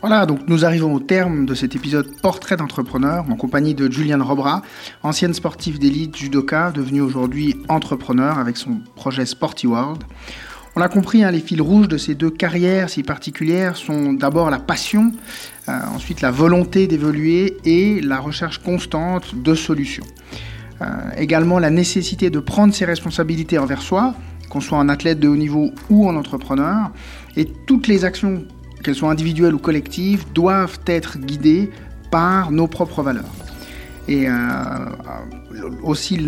Voilà, 0.00 0.26
donc 0.26 0.40
nous 0.48 0.66
arrivons 0.66 0.92
au 0.92 1.00
terme 1.00 1.46
de 1.46 1.54
cet 1.54 1.74
épisode 1.74 2.20
Portrait 2.20 2.58
d'entrepreneur 2.58 3.24
en 3.30 3.36
compagnie 3.36 3.74
de 3.74 3.90
Juliane 3.90 4.20
Robra, 4.20 4.60
ancienne 5.02 5.32
sportive 5.32 5.78
d'élite 5.78 6.14
judoka, 6.14 6.72
devenue 6.72 7.00
aujourd'hui 7.00 7.56
entrepreneur 7.70 8.38
avec 8.38 8.58
son 8.58 8.80
projet 8.96 9.24
Sporty 9.24 9.66
World. 9.66 10.02
On 10.76 10.82
a 10.82 10.88
compris, 10.88 11.24
hein, 11.24 11.30
les 11.30 11.40
fils 11.40 11.62
rouges 11.62 11.88
de 11.88 11.96
ces 11.96 12.14
deux 12.14 12.28
carrières 12.28 12.90
si 12.90 13.02
particulières 13.02 13.76
sont 13.76 14.12
d'abord 14.12 14.50
la 14.50 14.58
passion, 14.58 15.10
euh, 15.70 15.72
ensuite 15.94 16.20
la 16.20 16.30
volonté 16.30 16.86
d'évoluer 16.86 17.56
et 17.64 18.02
la 18.02 18.18
recherche 18.18 18.58
constante 18.58 19.34
de 19.34 19.54
solutions. 19.54 20.04
Euh, 20.82 20.86
également 21.16 21.58
la 21.58 21.70
nécessité 21.70 22.30
de 22.30 22.40
prendre 22.40 22.74
ses 22.74 22.84
responsabilités 22.84 23.58
envers 23.58 23.82
soi, 23.82 24.14
qu'on 24.48 24.60
soit 24.60 24.78
un 24.78 24.88
athlète 24.88 25.20
de 25.20 25.28
haut 25.28 25.36
niveau 25.36 25.70
ou 25.88 26.08
un 26.08 26.16
entrepreneur, 26.16 26.90
et 27.36 27.46
toutes 27.66 27.86
les 27.86 28.04
actions 28.04 28.44
qu'elles 28.82 28.94
soient 28.94 29.10
individuelles 29.10 29.54
ou 29.54 29.58
collectives, 29.58 30.24
doivent 30.32 30.78
être 30.86 31.18
guidées 31.18 31.70
par 32.10 32.50
nos 32.50 32.66
propres 32.66 33.02
valeurs. 33.02 33.32
Et 34.06 34.28
euh, 34.28 34.32
aussi 35.82 36.20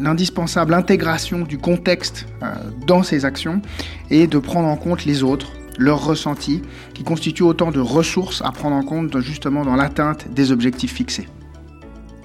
l'indispensable 0.00 0.74
intégration 0.74 1.40
du 1.40 1.58
contexte 1.58 2.26
euh, 2.42 2.46
dans 2.86 3.02
ces 3.02 3.24
actions 3.24 3.60
et 4.10 4.26
de 4.26 4.38
prendre 4.38 4.68
en 4.68 4.76
compte 4.76 5.04
les 5.04 5.22
autres, 5.24 5.52
leurs 5.78 6.04
ressentis, 6.04 6.62
qui 6.94 7.02
constituent 7.02 7.42
autant 7.42 7.72
de 7.72 7.80
ressources 7.80 8.42
à 8.44 8.52
prendre 8.52 8.76
en 8.76 8.82
compte 8.82 9.18
justement 9.20 9.64
dans 9.64 9.76
l'atteinte 9.76 10.32
des 10.32 10.52
objectifs 10.52 10.92
fixés. 10.92 11.28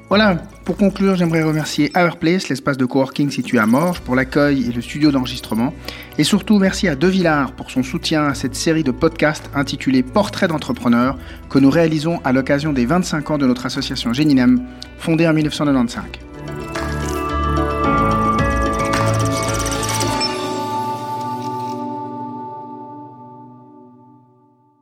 Voilà, 0.10 0.36
pour 0.64 0.78
conclure, 0.78 1.16
j'aimerais 1.16 1.44
remercier 1.44 1.92
Hourplace, 1.96 2.48
l'espace 2.50 2.78
de 2.78 2.86
coworking 2.86 3.32
situé 3.32 3.58
à 3.58 3.66
Morges, 3.66 4.00
pour 4.02 4.16
l'accueil 4.16 4.70
et 4.70 4.72
le 4.72 4.82
studio 4.82 5.12
d'enregistrement. 5.12 5.74
Et 6.18 6.24
surtout, 6.24 6.60
merci 6.60 6.88
à 6.88 6.96
De 6.96 7.08
Villard 7.08 7.54
pour 7.54 7.72
son 7.72 7.84
soutien 7.84 8.26
à 8.26 8.34
cette 8.34 8.56
série 8.56 8.84
de 8.84 8.92
podcasts 8.92 9.50
intitulée 9.56 10.04
Portrait 10.04 10.48
d'entrepreneur 10.48 11.18
que 11.50 11.58
nous 11.58 11.70
réalisons 11.70 12.20
à 12.24 12.32
l'occasion 12.32 12.74
des 12.74 12.86
25 12.86 13.32
ans 13.32 13.38
de 13.38 13.48
notre 13.48 13.66
association 13.66 14.14
Géninem, 14.14 14.62
fondée 15.00 15.28
en 15.28 15.34
1995. 15.34 16.33